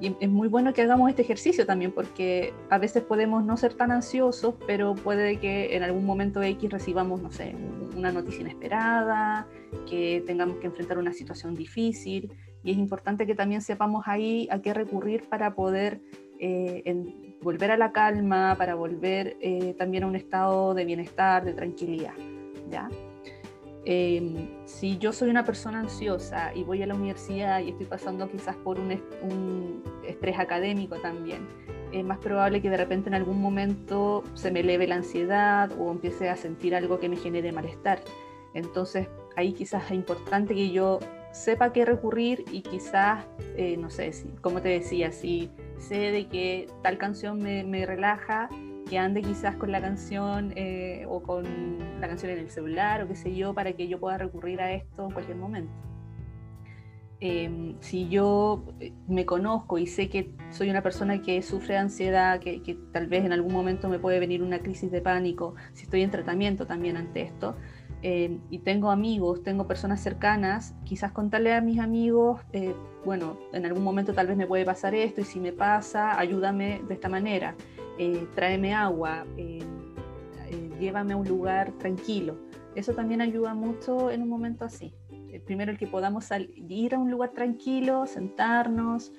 y 0.00 0.16
es 0.20 0.30
muy 0.30 0.46
bueno 0.46 0.72
que 0.72 0.82
hagamos 0.82 1.10
este 1.10 1.22
ejercicio 1.22 1.66
también 1.66 1.90
porque 1.90 2.54
a 2.70 2.78
veces 2.78 3.02
podemos 3.02 3.44
no 3.44 3.56
ser 3.56 3.74
tan 3.74 3.90
ansiosos, 3.90 4.54
pero 4.66 4.94
puede 4.94 5.38
que 5.40 5.74
en 5.76 5.82
algún 5.82 6.06
momento 6.06 6.40
X 6.40 6.70
recibamos, 6.70 7.20
no 7.20 7.32
sé, 7.32 7.56
una 7.96 8.12
noticia 8.12 8.42
inesperada, 8.42 9.48
que 9.88 10.22
tengamos 10.26 10.58
que 10.58 10.66
enfrentar 10.66 10.98
una 10.98 11.12
situación 11.12 11.56
difícil 11.56 12.32
y 12.62 12.72
es 12.72 12.78
importante 12.78 13.26
que 13.26 13.34
también 13.34 13.60
sepamos 13.60 14.04
ahí 14.06 14.48
a 14.50 14.60
qué 14.60 14.72
recurrir 14.72 15.28
para 15.28 15.54
poder 15.54 16.00
eh, 16.38 17.36
volver 17.42 17.72
a 17.72 17.76
la 17.76 17.92
calma, 17.92 18.54
para 18.56 18.76
volver 18.76 19.36
eh, 19.40 19.74
también 19.78 20.04
a 20.04 20.06
un 20.06 20.16
estado 20.16 20.74
de 20.74 20.84
bienestar, 20.84 21.44
de 21.44 21.54
tranquilidad. 21.54 22.14
¿ya? 22.70 22.88
Em, 23.84 24.48
si 24.66 24.98
yo 24.98 25.12
soy 25.12 25.30
una 25.30 25.44
persona 25.44 25.80
ansiosa 25.80 26.52
y 26.54 26.62
voy 26.62 26.82
a 26.82 26.86
la 26.86 26.94
universidad 26.94 27.60
y 27.60 27.70
estoy 27.70 27.86
pasando 27.86 28.30
quizás 28.30 28.56
por 28.56 28.78
un, 28.78 29.82
estrés 30.06 30.38
académico 30.38 30.96
también, 30.96 31.46
es 31.92 32.04
más 32.04 32.18
probable 32.18 32.60
que 32.60 32.70
de 32.70 32.76
repente 32.76 33.08
en 33.08 33.14
algún 33.14 33.40
momento 33.40 34.24
se 34.34 34.50
me 34.50 34.60
eleve 34.60 34.86
la 34.86 34.96
ansiedad 34.96 35.70
o 35.78 35.90
empiece 35.90 36.28
a 36.28 36.36
sentir 36.36 36.74
algo 36.74 36.98
que 36.98 37.08
me 37.08 37.16
genere 37.16 37.52
malestar. 37.52 38.00
Entonces 38.52 39.08
ahí 39.36 39.52
quizás 39.52 39.84
es 39.86 39.92
importante 39.92 40.54
que 40.54 40.70
yo 40.70 40.98
sepa 41.32 41.72
qué 41.72 41.84
recurrir 41.84 42.44
y 42.50 42.62
quizás, 42.62 43.24
eh, 43.56 43.76
no 43.76 43.90
sé, 43.90 44.12
si, 44.12 44.28
como 44.40 44.60
te 44.60 44.68
decía, 44.70 45.12
si 45.12 45.50
sé 45.78 46.10
de 46.10 46.26
que 46.28 46.66
tal 46.82 46.98
canción 46.98 47.38
me, 47.38 47.64
me 47.64 47.86
relaja, 47.86 48.50
que 48.88 48.98
ande 48.98 49.22
quizás 49.22 49.56
con 49.56 49.70
la 49.70 49.80
canción 49.80 50.52
eh, 50.56 51.04
o 51.08 51.22
con 51.22 51.78
la 52.00 52.08
canción 52.08 52.32
en 52.32 52.38
el 52.38 52.50
celular 52.50 53.02
o 53.02 53.08
qué 53.08 53.14
sé 53.14 53.34
yo, 53.34 53.54
para 53.54 53.72
que 53.72 53.88
yo 53.88 54.00
pueda 54.00 54.18
recurrir 54.18 54.60
a 54.60 54.72
esto 54.72 55.06
en 55.06 55.12
cualquier 55.12 55.36
momento. 55.36 55.72
Em, 57.20 57.74
si 57.80 58.08
yo 58.08 58.64
eh, 58.78 58.92
me 59.08 59.26
conozco 59.26 59.78
y 59.78 59.88
sé 59.88 60.08
que 60.08 60.36
soy 60.50 60.70
una 60.70 60.82
persona 60.84 61.20
que 61.20 61.42
sufre 61.42 61.74
de 61.74 61.80
ansiedad, 61.80 62.38
que, 62.38 62.62
que, 62.62 62.76
tal 62.92 63.08
vez 63.08 63.24
en 63.24 63.32
algún 63.32 63.52
momento 63.52 63.88
me 63.88 63.98
puede 63.98 64.20
venir 64.20 64.40
una 64.40 64.60
crisis 64.60 64.90
de 64.92 65.00
pánico, 65.00 65.56
si 65.72 65.82
estoy 65.82 66.02
en 66.02 66.12
tratamiento 66.12 66.64
también 66.64 66.96
ante 66.96 67.22
esto, 67.22 67.56
em, 68.02 68.40
y 68.50 68.60
tengo 68.60 68.92
amigos, 68.92 69.42
tengo 69.42 69.66
personas 69.66 70.00
cercanas, 70.00 70.76
quizás 70.84 71.10
contarle 71.10 71.54
a 71.54 71.60
mis 71.60 71.80
amigos, 71.80 72.40
eh, 72.52 72.74
bueno, 73.04 73.36
en 73.52 73.66
algún 73.66 73.82
momento 73.82 74.12
tal 74.14 74.28
vez 74.28 74.36
me 74.36 74.46
puede 74.46 74.64
pasar 74.64 74.94
esto 74.94 75.20
y 75.20 75.24
si 75.24 75.40
me 75.40 75.52
pasa, 75.52 76.20
ayúdame 76.20 76.82
de 76.86 76.94
esta 76.94 77.08
manera. 77.08 77.56
Eh, 77.98 78.28
tráeme 78.36 78.72
agua, 78.74 79.26
eh, 79.36 79.58
eh, 80.50 80.70
llévame 80.78 81.14
a 81.14 81.16
un 81.16 81.26
lugar 81.26 81.72
tranquilo. 81.72 82.38
Eso 82.76 82.92
también 82.92 83.20
ayuda 83.20 83.54
mucho 83.54 84.10
en 84.10 84.22
un 84.22 84.28
momento 84.28 84.64
así. 84.64 84.94
primero 85.44 85.72
el 85.72 85.78
que 85.78 85.86
podamos 85.86 86.28
ir 86.68 86.94
a 86.94 86.98
un 86.98 87.10
lugar 87.10 87.30
tranquilo, 87.30 88.06
sentarnos, 88.06 89.12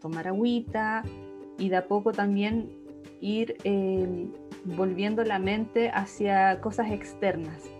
tomar 0.00 0.28
agüita 0.28 1.02
y 1.58 1.68
de 1.68 1.76
a 1.76 1.86
poco 1.86 2.12
también 2.12 2.70
ir 3.20 3.56
volviendo 4.64 5.24
la 5.24 5.38
mente 5.38 5.90
hacia 5.90 6.60
cosas 6.60 6.90
externas. 6.90 7.70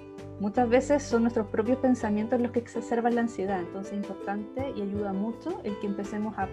Muchas 0.40 0.68
veces 0.68 1.03
son 1.03 1.23
nuestros 1.23 1.47
propios 1.47 1.79
pensamientos 1.79 2.40
los 2.40 2.51
que 2.51 2.59
exacerban 2.59 3.14
la 3.14 3.23
ansiedad, 3.23 3.61
entonces 3.61 3.92
es 3.92 3.99
importante 3.99 4.73
y 4.77 4.83
ayuda 4.83 5.12
mucho 5.12 5.61
el 5.64 5.79
que 5.79 5.87
empecemos 5.87 6.35
a 6.37 6.49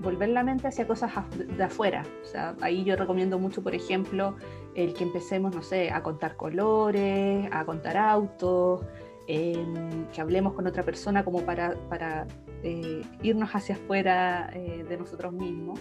volver 0.00 0.30
la 0.30 0.42
mente 0.42 0.68
hacia 0.68 0.86
cosas 0.86 1.12
de 1.36 1.62
afuera. 1.62 2.04
O 2.22 2.26
sea, 2.26 2.56
ahí 2.60 2.84
yo 2.84 2.96
recomiendo 2.96 3.38
mucho, 3.38 3.62
por 3.62 3.74
ejemplo, 3.74 4.34
el 4.74 4.94
que 4.94 5.04
empecemos, 5.04 5.54
no 5.54 5.62
sé, 5.62 5.90
a 5.90 6.02
contar 6.02 6.36
colores, 6.36 7.48
a 7.52 7.64
contar 7.64 7.96
autos, 7.96 8.82
em, 9.26 10.06
que 10.12 10.20
hablemos 10.20 10.54
con 10.54 10.66
otra 10.66 10.82
persona 10.82 11.24
como 11.24 11.42
para, 11.42 11.74
para 11.88 12.26
eh, 12.62 13.02
irnos 13.22 13.50
hacia 13.50 13.74
afuera 13.74 14.50
eh, 14.54 14.84
de 14.88 14.96
nosotros 14.96 15.32
mismos. 15.32 15.78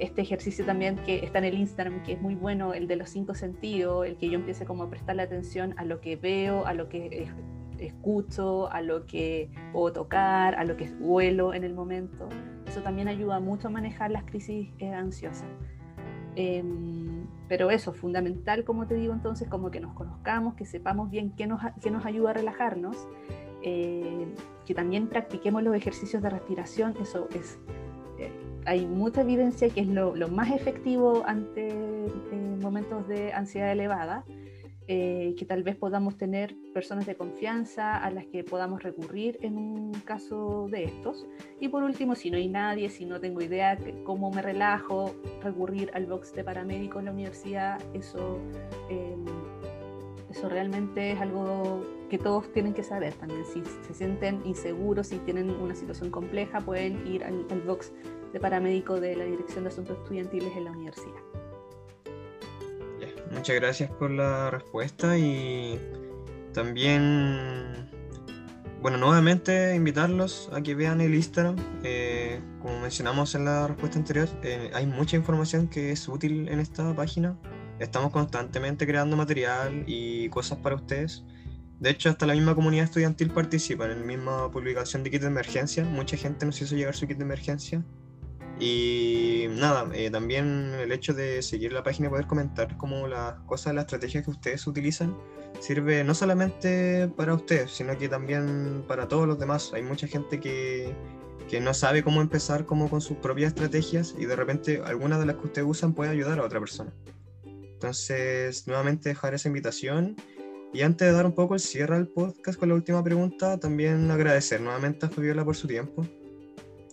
Este 0.00 0.22
ejercicio 0.22 0.64
también 0.64 0.96
que 0.96 1.24
está 1.24 1.38
en 1.38 1.44
el 1.44 1.54
Instagram, 1.54 2.02
que 2.02 2.12
es 2.12 2.20
muy 2.20 2.34
bueno, 2.34 2.74
el 2.74 2.86
de 2.86 2.96
los 2.96 3.10
cinco 3.10 3.34
sentidos, 3.34 4.06
el 4.06 4.16
que 4.16 4.28
yo 4.28 4.36
empiece 4.38 4.64
como 4.64 4.84
a 4.84 4.90
prestarle 4.90 5.22
atención 5.22 5.74
a 5.76 5.84
lo 5.84 6.00
que 6.00 6.16
veo, 6.16 6.66
a 6.66 6.74
lo 6.74 6.88
que 6.88 7.28
escucho, 7.78 8.70
a 8.70 8.82
lo 8.82 9.06
que 9.06 9.50
puedo 9.72 9.92
tocar, 9.92 10.54
a 10.54 10.64
lo 10.64 10.76
que 10.76 10.90
huelo 11.00 11.54
en 11.54 11.64
el 11.64 11.74
momento. 11.74 12.28
Eso 12.66 12.82
también 12.82 13.08
ayuda 13.08 13.40
mucho 13.40 13.68
a 13.68 13.70
manejar 13.70 14.10
las 14.10 14.24
crisis 14.24 14.70
eh, 14.78 14.92
ansiosas. 14.92 15.48
Em, 16.36 17.26
pero 17.48 17.70
eso, 17.70 17.92
fundamental, 17.92 18.64
como 18.64 18.86
te 18.86 18.94
digo 18.94 19.12
entonces, 19.12 19.48
como 19.48 19.70
que 19.70 19.80
nos 19.80 19.94
conozcamos, 19.94 20.54
que 20.54 20.66
sepamos 20.66 21.10
bien 21.10 21.32
qué 21.36 21.46
nos, 21.46 21.60
qué 21.80 21.90
nos 21.90 22.04
ayuda 22.06 22.30
a 22.30 22.32
relajarnos, 22.34 23.08
eh, 23.62 24.26
que 24.64 24.74
también 24.74 25.08
practiquemos 25.08 25.62
los 25.62 25.74
ejercicios 25.74 26.22
de 26.22 26.30
respiración, 26.30 26.94
eso 27.00 27.28
es, 27.34 27.58
eh, 27.66 27.87
hay 28.68 28.86
mucha 28.86 29.22
evidencia 29.22 29.70
que 29.70 29.80
es 29.80 29.88
lo, 29.88 30.14
lo 30.14 30.28
más 30.28 30.50
efectivo 30.50 31.22
ante 31.26 31.74
momentos 32.60 33.08
de 33.08 33.32
ansiedad 33.32 33.72
elevada. 33.72 34.24
Eh, 34.90 35.34
que 35.38 35.44
tal 35.44 35.62
vez 35.62 35.76
podamos 35.76 36.16
tener 36.16 36.56
personas 36.72 37.04
de 37.04 37.14
confianza 37.14 37.94
a 37.94 38.10
las 38.10 38.24
que 38.24 38.42
podamos 38.42 38.82
recurrir 38.82 39.38
en 39.42 39.58
un 39.58 39.92
caso 39.92 40.66
de 40.70 40.84
estos. 40.84 41.26
Y 41.60 41.68
por 41.68 41.82
último, 41.82 42.14
si 42.14 42.30
no 42.30 42.38
hay 42.38 42.48
nadie, 42.48 42.88
si 42.88 43.04
no 43.04 43.20
tengo 43.20 43.42
idea 43.42 43.76
de 43.76 44.02
cómo 44.04 44.30
me 44.30 44.40
relajo, 44.40 45.14
recurrir 45.42 45.90
al 45.92 46.06
box 46.06 46.32
de 46.32 46.42
paramédico 46.42 47.00
en 47.00 47.04
la 47.04 47.10
universidad, 47.10 47.78
eso, 47.92 48.38
em, 48.88 49.26
eso 50.30 50.48
realmente 50.48 51.12
es 51.12 51.20
algo 51.20 51.82
que 52.08 52.16
todos 52.16 52.50
tienen 52.54 52.72
que 52.72 52.82
saber 52.82 53.12
también. 53.12 53.44
Si 53.44 53.62
se 53.86 53.92
sienten 53.92 54.40
inseguros, 54.46 55.08
si 55.08 55.18
tienen 55.18 55.50
una 55.50 55.74
situación 55.74 56.10
compleja, 56.10 56.62
pueden 56.62 57.06
ir 57.06 57.24
al, 57.24 57.44
al 57.50 57.60
box 57.60 57.92
de 58.32 58.40
paramédico 58.40 59.00
de 59.00 59.16
la 59.16 59.24
Dirección 59.24 59.64
de 59.64 59.70
Asuntos 59.70 59.98
Estudiantiles 59.98 60.56
en 60.56 60.64
la 60.64 60.70
universidad. 60.72 61.20
Muchas 63.30 63.56
gracias 63.56 63.90
por 63.90 64.10
la 64.10 64.50
respuesta 64.50 65.18
y 65.18 65.78
también, 66.52 67.88
bueno, 68.80 68.96
nuevamente 68.96 69.74
invitarlos 69.74 70.48
a 70.52 70.62
que 70.62 70.74
vean 70.74 71.00
el 71.00 71.14
Instagram. 71.14 71.56
Eh, 71.84 72.40
como 72.60 72.80
mencionamos 72.80 73.34
en 73.34 73.44
la 73.44 73.68
respuesta 73.68 73.98
anterior, 73.98 74.28
eh, 74.42 74.70
hay 74.72 74.86
mucha 74.86 75.16
información 75.16 75.68
que 75.68 75.92
es 75.92 76.08
útil 76.08 76.48
en 76.48 76.58
esta 76.58 76.94
página. 76.96 77.38
Estamos 77.78 78.10
constantemente 78.12 78.86
creando 78.86 79.16
material 79.16 79.84
y 79.86 80.28
cosas 80.30 80.58
para 80.58 80.74
ustedes. 80.74 81.24
De 81.78 81.90
hecho, 81.90 82.08
hasta 82.08 82.26
la 82.26 82.34
misma 82.34 82.54
comunidad 82.54 82.86
estudiantil 82.86 83.30
participa 83.30 83.84
en 83.84 84.00
la 84.00 84.06
misma 84.06 84.50
publicación 84.50 85.04
de 85.04 85.10
kit 85.10 85.20
de 85.20 85.28
emergencia. 85.28 85.84
Mucha 85.84 86.16
gente 86.16 86.44
nos 86.44 86.60
hizo 86.60 86.74
llegar 86.74 86.96
su 86.96 87.06
kit 87.06 87.18
de 87.18 87.24
emergencia 87.24 87.84
y 88.60 89.46
nada, 89.50 89.88
eh, 89.94 90.10
también 90.10 90.72
el 90.80 90.90
hecho 90.90 91.14
de 91.14 91.42
seguir 91.42 91.72
la 91.72 91.82
página 91.82 92.08
y 92.08 92.10
poder 92.10 92.26
comentar 92.26 92.76
como 92.76 93.06
las 93.06 93.34
cosas, 93.40 93.74
las 93.74 93.84
estrategias 93.84 94.24
que 94.24 94.30
ustedes 94.30 94.66
utilizan, 94.66 95.16
sirve 95.60 96.02
no 96.02 96.14
solamente 96.14 97.08
para 97.16 97.34
ustedes, 97.34 97.70
sino 97.70 97.96
que 97.96 98.08
también 98.08 98.84
para 98.88 99.06
todos 99.06 99.28
los 99.28 99.38
demás. 99.38 99.72
Hay 99.74 99.82
mucha 99.82 100.08
gente 100.08 100.40
que, 100.40 100.92
que 101.48 101.60
no 101.60 101.72
sabe 101.72 102.02
cómo 102.02 102.20
empezar 102.20 102.66
como 102.66 102.90
con 102.90 103.00
sus 103.00 103.16
propias 103.18 103.52
estrategias 103.52 104.14
y 104.18 104.26
de 104.26 104.34
repente 104.34 104.82
alguna 104.84 105.18
de 105.18 105.26
las 105.26 105.36
que 105.36 105.46
ustedes 105.46 105.68
usan 105.68 105.94
puede 105.94 106.10
ayudar 106.10 106.40
a 106.40 106.44
otra 106.44 106.58
persona. 106.58 106.92
Entonces, 107.44 108.66
nuevamente 108.66 109.10
dejar 109.10 109.34
esa 109.34 109.46
invitación. 109.46 110.16
Y 110.74 110.82
antes 110.82 111.08
de 111.08 111.14
dar 111.14 111.24
un 111.24 111.34
poco 111.34 111.54
el 111.54 111.60
cierre 111.60 111.96
al 111.96 112.08
podcast 112.08 112.58
con 112.58 112.68
la 112.68 112.74
última 112.74 113.02
pregunta, 113.02 113.58
también 113.58 114.10
agradecer 114.10 114.60
nuevamente 114.60 115.06
a 115.06 115.08
Fabiola 115.08 115.44
por 115.44 115.56
su 115.56 115.66
tiempo 115.66 116.04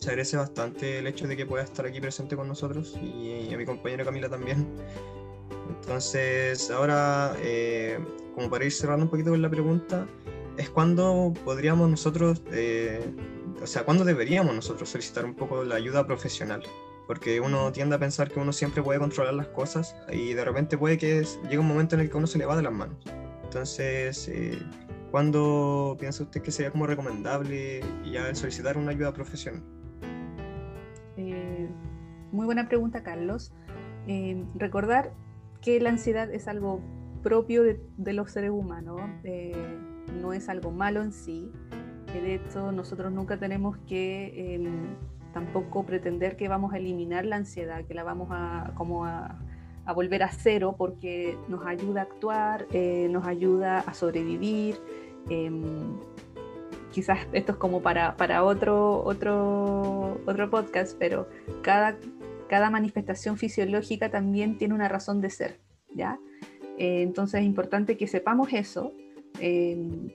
se 0.06 0.12
agradece 0.12 0.38
bastante 0.38 1.00
el 1.00 1.08
hecho 1.08 1.28
de 1.28 1.36
que 1.36 1.48
pueda 1.48 1.64
estar 1.64 1.84
aquí 1.84 2.00
presente 2.00 2.36
con 2.36 2.48
nosotros 2.48 2.96
y, 3.02 3.52
a 3.52 3.58
mi 3.58 3.66
compañera 3.66 4.06
Camila 4.06 4.30
también. 4.30 4.68
Entonces, 5.82 6.70
ahora, 6.70 7.36
eh, 7.42 7.98
como 8.36 8.48
para 8.48 8.66
ir 8.66 8.72
cerrando 8.72 9.06
un 9.06 9.10
poquito 9.10 9.32
con 9.32 9.42
la 9.42 9.50
pregunta, 9.50 10.06
es 10.58 10.70
cuando 10.70 11.34
podríamos 11.44 11.90
nosotros, 11.90 12.44
eh, 12.52 13.04
o 13.60 13.66
sea, 13.66 13.84
cuándo 13.84 14.06
deberíamos 14.06 14.54
nosotros 14.54 14.90
solicitar 14.90 15.26
un 15.26 15.34
poco 15.34 15.64
la 15.64 15.74
ayuda 15.74 16.06
profesional. 16.06 16.62
Porque 17.08 17.40
uno 17.42 17.72
tiende 17.72 17.96
a 17.96 18.00
pensar 18.00 18.30
que 18.30 18.40
uno 18.40 18.54
siempre 18.54 18.84
puede 18.84 19.00
controlar 19.00 19.34
las 19.34 19.48
cosas 19.48 19.96
y 20.12 20.34
de 20.34 20.46
repente 20.46 20.78
puede 20.78 21.00
que 21.00 21.26
llegue 21.46 21.58
un 21.58 21.68
momento 21.68 21.96
en 21.96 22.02
el 22.02 22.12
que 22.12 22.18
uno 22.18 22.28
se 22.28 22.38
le 22.38 22.46
va 22.46 22.56
de 22.56 22.62
las 22.62 22.74
manos. 22.74 22.98
Entonces, 23.44 24.28
eh, 24.28 24.60
¿cuándo 25.10 25.98
piensa 26.00 26.22
usted 26.24 26.44
que 26.44 26.52
sería 26.52 26.70
como 26.70 26.86
recomendable 26.86 27.82
ya 28.06 28.34
solicitar 28.36 28.78
una 28.78 28.92
ayuda 28.92 29.12
profesional? 29.12 29.64
Eh, 31.18 31.68
muy 32.32 32.46
buena 32.46 32.68
pregunta, 32.68 33.04
Carlos. 33.04 33.54
Eh, 34.08 34.44
recordar 34.56 35.14
que 35.62 35.80
la 35.80 35.90
ansiedad 35.90 36.32
es 36.32 36.48
algo 36.48 36.82
propio 37.24 37.64
de, 37.64 38.14
los 38.14 38.32
seres 38.32 38.52
humanos, 38.52 39.02
eh, 39.24 39.54
no 40.22 40.34
es 40.34 40.48
algo 40.48 40.72
malo 40.72 41.02
en 41.02 41.12
sí. 41.12 41.52
de 42.14 42.36
hecho, 42.36 42.72
nosotros 42.72 43.12
nunca 43.12 43.38
tenemos 43.38 43.78
que 43.88 44.56
em, 44.56 44.96
tampoco 45.34 45.86
pretender 45.86 46.38
que 46.38 46.48
vamos 46.48 46.74
a 46.74 46.78
eliminar 46.78 47.26
la 47.26 47.38
ansiedad, 47.38 47.84
que 47.86 47.94
la 47.94 48.04
vamos 48.04 48.30
a, 48.32 48.74
como 48.76 49.06
a 49.06 49.40
volver 49.94 50.24
a 50.24 50.30
cero, 50.30 50.76
porque 50.78 51.38
nos 51.50 51.66
ayuda 51.66 52.02
a 52.02 52.04
actuar, 52.04 52.68
nos 53.10 53.26
ayuda 53.26 53.80
a 53.80 53.94
sobrevivir 53.94 54.80
em, 55.30 55.98
quizás 56.96 57.28
esto 57.34 57.52
es 57.52 57.58
como 57.58 57.82
para, 57.82 58.16
para 58.16 58.46
otro, 58.46 59.04
otro, 59.04 60.18
otro 60.26 60.50
podcast, 60.50 60.98
pero 60.98 61.28
cada, 61.62 61.98
cada 62.48 62.70
manifestación 62.70 63.36
fisiológica 63.36 64.10
también 64.10 64.58
tiene 64.58 64.74
una 64.74 64.88
razón 64.88 65.20
de 65.20 65.30
ser, 65.30 65.60
¿ya? 65.94 66.18
Eh, 66.78 67.02
entonces 67.02 67.42
es 67.42 67.46
importante 67.46 67.98
que 67.98 68.08
sepamos 68.08 68.54
eso, 68.54 68.94
em, 69.42 70.08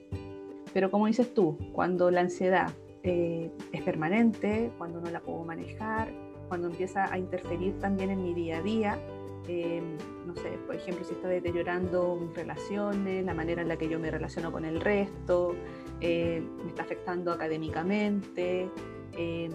pero 0.73 0.89
como 0.89 1.05
dices 1.05 1.31
tú, 1.35 1.55
cuando 1.71 2.09
la 2.09 2.21
ansiedad 2.21 2.71
eh, 3.03 3.51
es 3.71 3.83
permanente, 3.83 4.71
cuando 4.79 5.01
no 5.01 5.11
la 5.11 5.19
puedo 5.19 5.43
manejar, 5.43 6.11
cuando 6.47 6.67
empieza 6.67 7.13
a 7.13 7.19
interferir 7.19 7.77
también 7.77 8.09
en 8.09 8.23
mi 8.23 8.33
día 8.33 8.57
a 8.57 8.61
día, 8.63 8.99
em, 9.47 9.97
no 10.25 10.33
sé, 10.33 10.57
por 10.65 10.75
ejemplo, 10.75 11.05
si 11.05 11.13
está 11.13 11.27
deteriorando 11.27 12.15
mis 12.15 12.35
relaciones, 12.35 13.23
la 13.23 13.35
manera 13.35 13.61
en 13.61 13.67
la 13.67 13.77
que 13.77 13.87
yo 13.87 13.99
me 13.99 14.09
relaciono 14.09 14.51
con 14.51 14.65
el 14.65 14.81
resto, 14.81 15.53
eh, 16.01 16.43
me 16.63 16.69
está 16.69 16.81
afectando 16.81 17.31
académicamente, 17.31 18.69
em, 19.13 19.51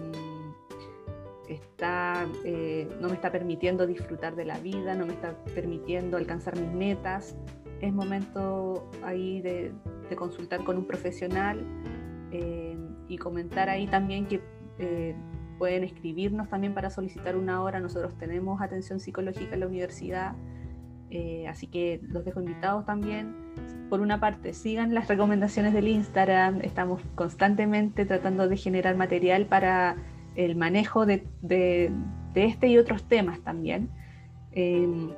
está, 1.47 2.25
eh, 2.43 2.87
no 3.01 3.09
me 3.09 3.15
está 3.15 3.31
permitiendo 3.31 3.85
disfrutar 3.85 4.35
de 4.35 4.45
la 4.45 4.59
vida, 4.59 4.95
no 4.95 5.05
me 5.05 5.13
está 5.13 5.35
permitiendo 5.53 6.17
alcanzar 6.17 6.57
mis 6.57 6.71
metas. 6.71 7.35
Es 7.81 7.93
momento 7.93 8.89
ahí 9.03 9.41
de, 9.41 9.71
consultar 10.15 10.63
con 10.63 10.77
un 10.77 10.85
profesional 10.85 11.59
em, 12.31 12.95
y 13.09 13.17
comentar 13.17 13.69
ahí 13.69 13.87
también 13.87 14.25
que 14.25 14.41
eh, 14.79 15.13
pueden 15.57 15.83
escribirnos 15.83 16.47
también 16.47 16.73
para 16.73 16.89
solicitar 16.89 17.35
una 17.35 17.61
hora. 17.61 17.79
Nosotros 17.81 18.17
tenemos 18.17 18.61
atención 18.61 19.01
psicológica 19.01 19.53
en 19.53 19.59
la 19.59 19.67
universidad, 19.67 20.35
así 21.47 21.67
que 21.67 22.01
los 22.03 22.25
dejo 22.25 22.41
invitados 22.41 22.85
también 22.85 23.33
por 23.89 24.01
una 24.01 24.19
parte, 24.19 24.53
sigan 24.53 24.93
las 24.93 25.07
recomendaciones 25.07 25.73
del 25.73 25.87
Instagram, 25.87 26.61
estamos 26.61 27.01
constantemente 27.15 28.05
tratando 28.05 28.47
de 28.47 28.57
generar 28.57 28.95
material 28.97 29.45
para 29.45 29.95
el 30.35 30.55
manejo 30.55 31.05
de, 31.05 31.23
este 32.35 32.67
y 32.67 32.77
otros 32.77 33.03
temas 33.03 33.39
también. 33.41 33.89
Em, 34.51 35.11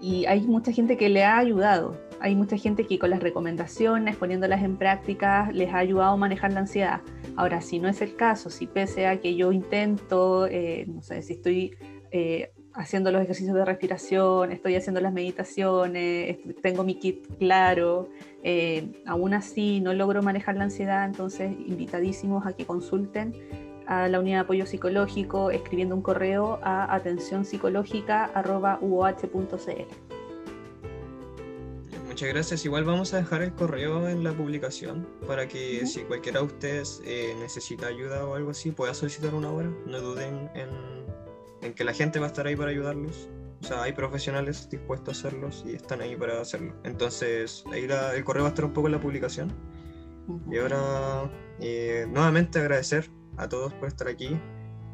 y 0.00 0.26
hay 0.26 0.42
mucha 0.42 0.72
gente 0.72 0.96
que 0.96 1.08
le 1.08 1.24
ha 1.24 1.38
ayudado, 1.38 1.96
hay 2.20 2.34
mucha 2.34 2.56
gente 2.56 2.86
que 2.86 2.98
con 2.98 3.10
las 3.10 3.22
recomendaciones, 3.22 4.16
poniéndolas 4.16 4.62
en 4.62 4.76
práctica, 4.76 5.50
les 5.52 5.72
ha 5.72 5.78
ayudado 5.78 6.12
a 6.12 6.16
manejar 6.16 6.52
la 6.52 6.60
ansiedad. 6.60 7.00
Ahora, 7.36 7.60
si 7.60 7.78
no 7.78 7.88
es 7.88 8.02
el 8.02 8.16
caso, 8.16 8.50
si 8.50 8.66
pese 8.66 9.06
a 9.06 9.20
que 9.20 9.36
yo 9.36 9.52
intento, 9.52 10.46
eh, 10.46 10.84
no 10.88 11.02
sé, 11.02 11.22
si 11.22 11.34
estoy 11.34 11.76
eh, 12.10 12.52
haciendo 12.78 13.10
los 13.10 13.20
ejercicios 13.20 13.54
de 13.56 13.64
respiración, 13.64 14.52
estoy 14.52 14.76
haciendo 14.76 15.00
las 15.00 15.12
meditaciones, 15.12 16.38
tengo 16.62 16.84
mi 16.84 16.94
kit 16.94 17.26
claro, 17.38 18.08
eh, 18.44 19.02
aún 19.04 19.34
así 19.34 19.80
no 19.80 19.92
logro 19.92 20.22
manejar 20.22 20.54
la 20.56 20.62
ansiedad, 20.64 21.04
entonces 21.04 21.50
invitadísimos 21.66 22.46
a 22.46 22.52
que 22.52 22.64
consulten 22.64 23.34
a 23.86 24.06
la 24.06 24.20
unidad 24.20 24.36
de 24.36 24.42
apoyo 24.42 24.64
psicológico 24.64 25.50
escribiendo 25.50 25.96
un 25.96 26.02
correo 26.02 26.60
a 26.62 26.94
atenciónpsicológica.uoh.cl. 26.94 29.86
Muchas 32.06 32.28
gracias. 32.28 32.64
Igual 32.64 32.84
vamos 32.84 33.12
a 33.12 33.16
dejar 33.16 33.42
el 33.42 33.52
correo 33.54 34.08
en 34.08 34.22
la 34.22 34.30
publicación 34.32 35.04
para 35.26 35.48
que 35.48 35.84
si 35.86 36.02
cualquiera 36.02 36.38
de 36.40 36.46
ustedes 36.46 37.02
eh, 37.04 37.34
necesita 37.40 37.88
ayuda 37.88 38.24
o 38.24 38.34
algo 38.34 38.50
así 38.50 38.70
pueda 38.70 38.94
solicitar 38.94 39.34
una 39.34 39.50
hora. 39.50 39.68
No 39.86 40.00
duden 40.00 40.48
en 40.54 40.68
en 41.62 41.74
que 41.74 41.84
la 41.84 41.92
gente 41.92 42.18
va 42.18 42.26
a 42.26 42.28
estar 42.28 42.46
ahí 42.46 42.56
para 42.56 42.70
ayudarlos. 42.70 43.28
O 43.60 43.64
sea, 43.64 43.82
hay 43.82 43.92
profesionales 43.92 44.68
dispuestos 44.70 45.08
a 45.24 45.28
hacerlos 45.28 45.64
y 45.66 45.74
están 45.74 46.00
ahí 46.00 46.14
para 46.14 46.40
hacerlo. 46.40 46.74
Entonces, 46.84 47.64
ahí 47.72 47.86
la- 47.88 48.14
el 48.14 48.24
correo 48.24 48.44
va 48.44 48.48
a 48.48 48.52
estar 48.52 48.64
un 48.64 48.72
poco 48.72 48.86
en 48.88 48.92
la 48.92 49.00
publicación. 49.00 49.52
Y 50.50 50.58
ahora, 50.58 51.30
eh, 51.58 52.06
nuevamente 52.08 52.58
agradecer 52.58 53.10
a 53.36 53.48
todos 53.48 53.72
por 53.74 53.88
estar 53.88 54.08
aquí, 54.08 54.38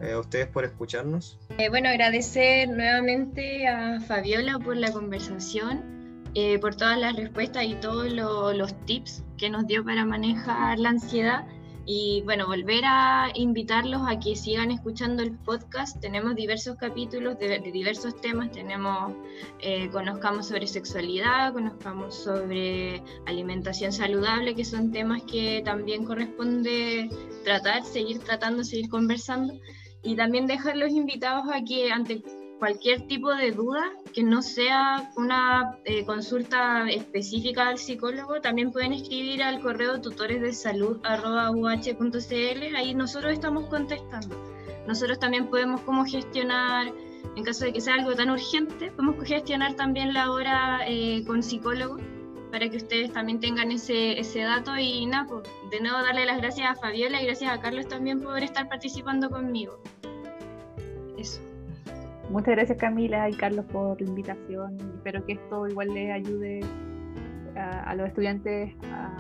eh, 0.00 0.12
a 0.12 0.18
ustedes 0.18 0.46
por 0.46 0.64
escucharnos. 0.64 1.38
Eh, 1.59 1.68
bueno, 1.68 1.88
agradecer 1.88 2.68
nuevamente 2.68 3.66
a 3.68 4.00
Fabiola 4.00 4.59
por 4.59 4.77
la 4.77 4.92
conversación, 4.92 6.22
eh, 6.35 6.59
por 6.59 6.74
todas 6.74 6.98
las 6.98 7.16
respuestas 7.16 7.64
y 7.64 7.74
todos 7.74 8.12
lo- 8.12 8.53
los 8.53 8.74
tips 8.87 9.24
que 9.37 9.50
nos 9.50 9.66
dio 9.66 9.85
para 9.85 10.05
manejar 10.05 10.79
la 10.79 10.90
ansiedad. 10.90 11.46
Y 11.86 12.22
bueno, 12.22 12.46
volver 12.46 12.84
a 12.86 13.30
invitarlos 13.34 14.02
a 14.06 14.18
que 14.18 14.36
sigan 14.36 14.70
escuchando 14.70 15.22
el 15.22 15.32
podcast. 15.32 16.00
Tenemos 16.00 16.34
diversos 16.34 16.76
capítulos 16.76 17.38
de, 17.38 17.58
diversos 17.58 18.18
temas. 18.20 18.50
Tenemos, 18.52 19.12
eh, 19.60 19.90
conozcamos 19.90 20.48
sobre 20.48 20.66
sexualidad, 20.66 21.52
conozcamos 21.52 22.14
sobre 22.14 23.02
alimentación 23.26 23.92
saludable, 23.92 24.54
que 24.54 24.64
son 24.64 24.92
temas 24.92 25.22
que 25.24 25.60
también 25.62 26.04
corresponde 26.04 27.10
tratar, 27.44 27.84
seguir 27.84 28.18
tratando, 28.20 28.64
seguir 28.64 28.88
conversando 28.88 29.52
y 30.02 30.16
también 30.16 30.46
dejar 30.46 30.76
los 30.76 30.90
invitados 30.90 31.44
a 31.52 31.62
que 31.64 31.90
ante 31.90 32.22
cualquier 32.58 33.06
tipo 33.06 33.34
de 33.34 33.50
duda 33.50 33.82
que 34.12 34.22
no 34.22 34.42
sea 34.42 35.10
una 35.16 35.78
eh, 35.84 36.04
consulta 36.04 36.88
específica 36.88 37.68
al 37.68 37.78
psicólogo, 37.78 38.40
también 38.40 38.72
pueden 38.72 38.92
escribir 38.92 39.42
al 39.42 39.60
correo 39.60 40.00
tutoresdesalud.uh.cl, 40.00 42.76
ahí 42.76 42.94
nosotros 42.94 43.32
estamos 43.32 43.68
contestando. 43.68 44.36
Nosotros 44.86 45.18
también 45.18 45.48
podemos 45.48 45.80
como 45.80 46.04
gestionar, 46.04 46.92
en 47.36 47.44
caso 47.44 47.64
de 47.64 47.72
que 47.72 47.80
sea 47.80 47.94
algo 47.94 48.14
tan 48.14 48.30
urgente, 48.30 48.92
podemos 48.92 49.26
gestionar 49.26 49.74
también 49.74 50.12
la 50.12 50.30
hora 50.30 50.80
eh, 50.86 51.24
con 51.26 51.42
psicólogo 51.42 51.96
para 52.50 52.68
que 52.68 52.76
ustedes 52.76 53.12
también 53.12 53.40
tengan 53.40 53.72
ese, 53.72 54.20
ese 54.20 54.42
dato 54.42 54.76
y 54.78 55.06
nada, 55.06 55.26
pues, 55.26 55.42
de 55.70 55.80
nuevo 55.80 56.00
darle 56.02 56.24
las 56.24 56.38
gracias 56.38 56.70
a 56.70 56.76
Fabiola 56.76 57.20
y 57.20 57.26
gracias 57.26 57.52
a 57.52 57.60
Carlos 57.60 57.88
también 57.88 58.20
por 58.20 58.40
estar 58.44 58.68
participando 58.68 59.28
conmigo. 59.28 59.80
Eso. 61.18 61.40
Muchas 62.34 62.56
gracias 62.56 62.78
Camila 62.78 63.30
y 63.30 63.32
Carlos 63.34 63.64
por 63.66 64.00
la 64.00 64.08
invitación. 64.08 64.76
Espero 64.96 65.24
que 65.24 65.34
esto 65.34 65.68
igual 65.68 65.94
les 65.94 66.10
ayude 66.10 66.60
a, 67.54 67.90
a 67.90 67.94
los 67.94 68.08
estudiantes 68.08 68.74
a 68.90 69.16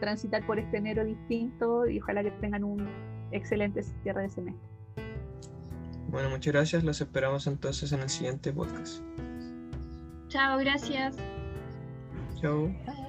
transitar 0.00 0.46
por 0.46 0.58
este 0.58 0.78
enero 0.78 1.04
distinto 1.04 1.86
y 1.86 2.00
ojalá 2.00 2.22
que 2.22 2.30
tengan 2.30 2.64
un 2.64 2.88
excelente 3.32 3.82
cierre 3.82 4.22
de 4.22 4.30
semestre. 4.30 4.68
Bueno, 6.08 6.30
muchas 6.30 6.54
gracias. 6.54 6.84
Los 6.84 7.02
esperamos 7.02 7.46
entonces 7.46 7.92
en 7.92 8.00
el 8.00 8.08
siguiente 8.08 8.50
podcast. 8.50 9.02
Chao, 10.28 10.56
gracias. 10.56 11.18
Chao. 12.40 12.68
Bye. 12.86 13.03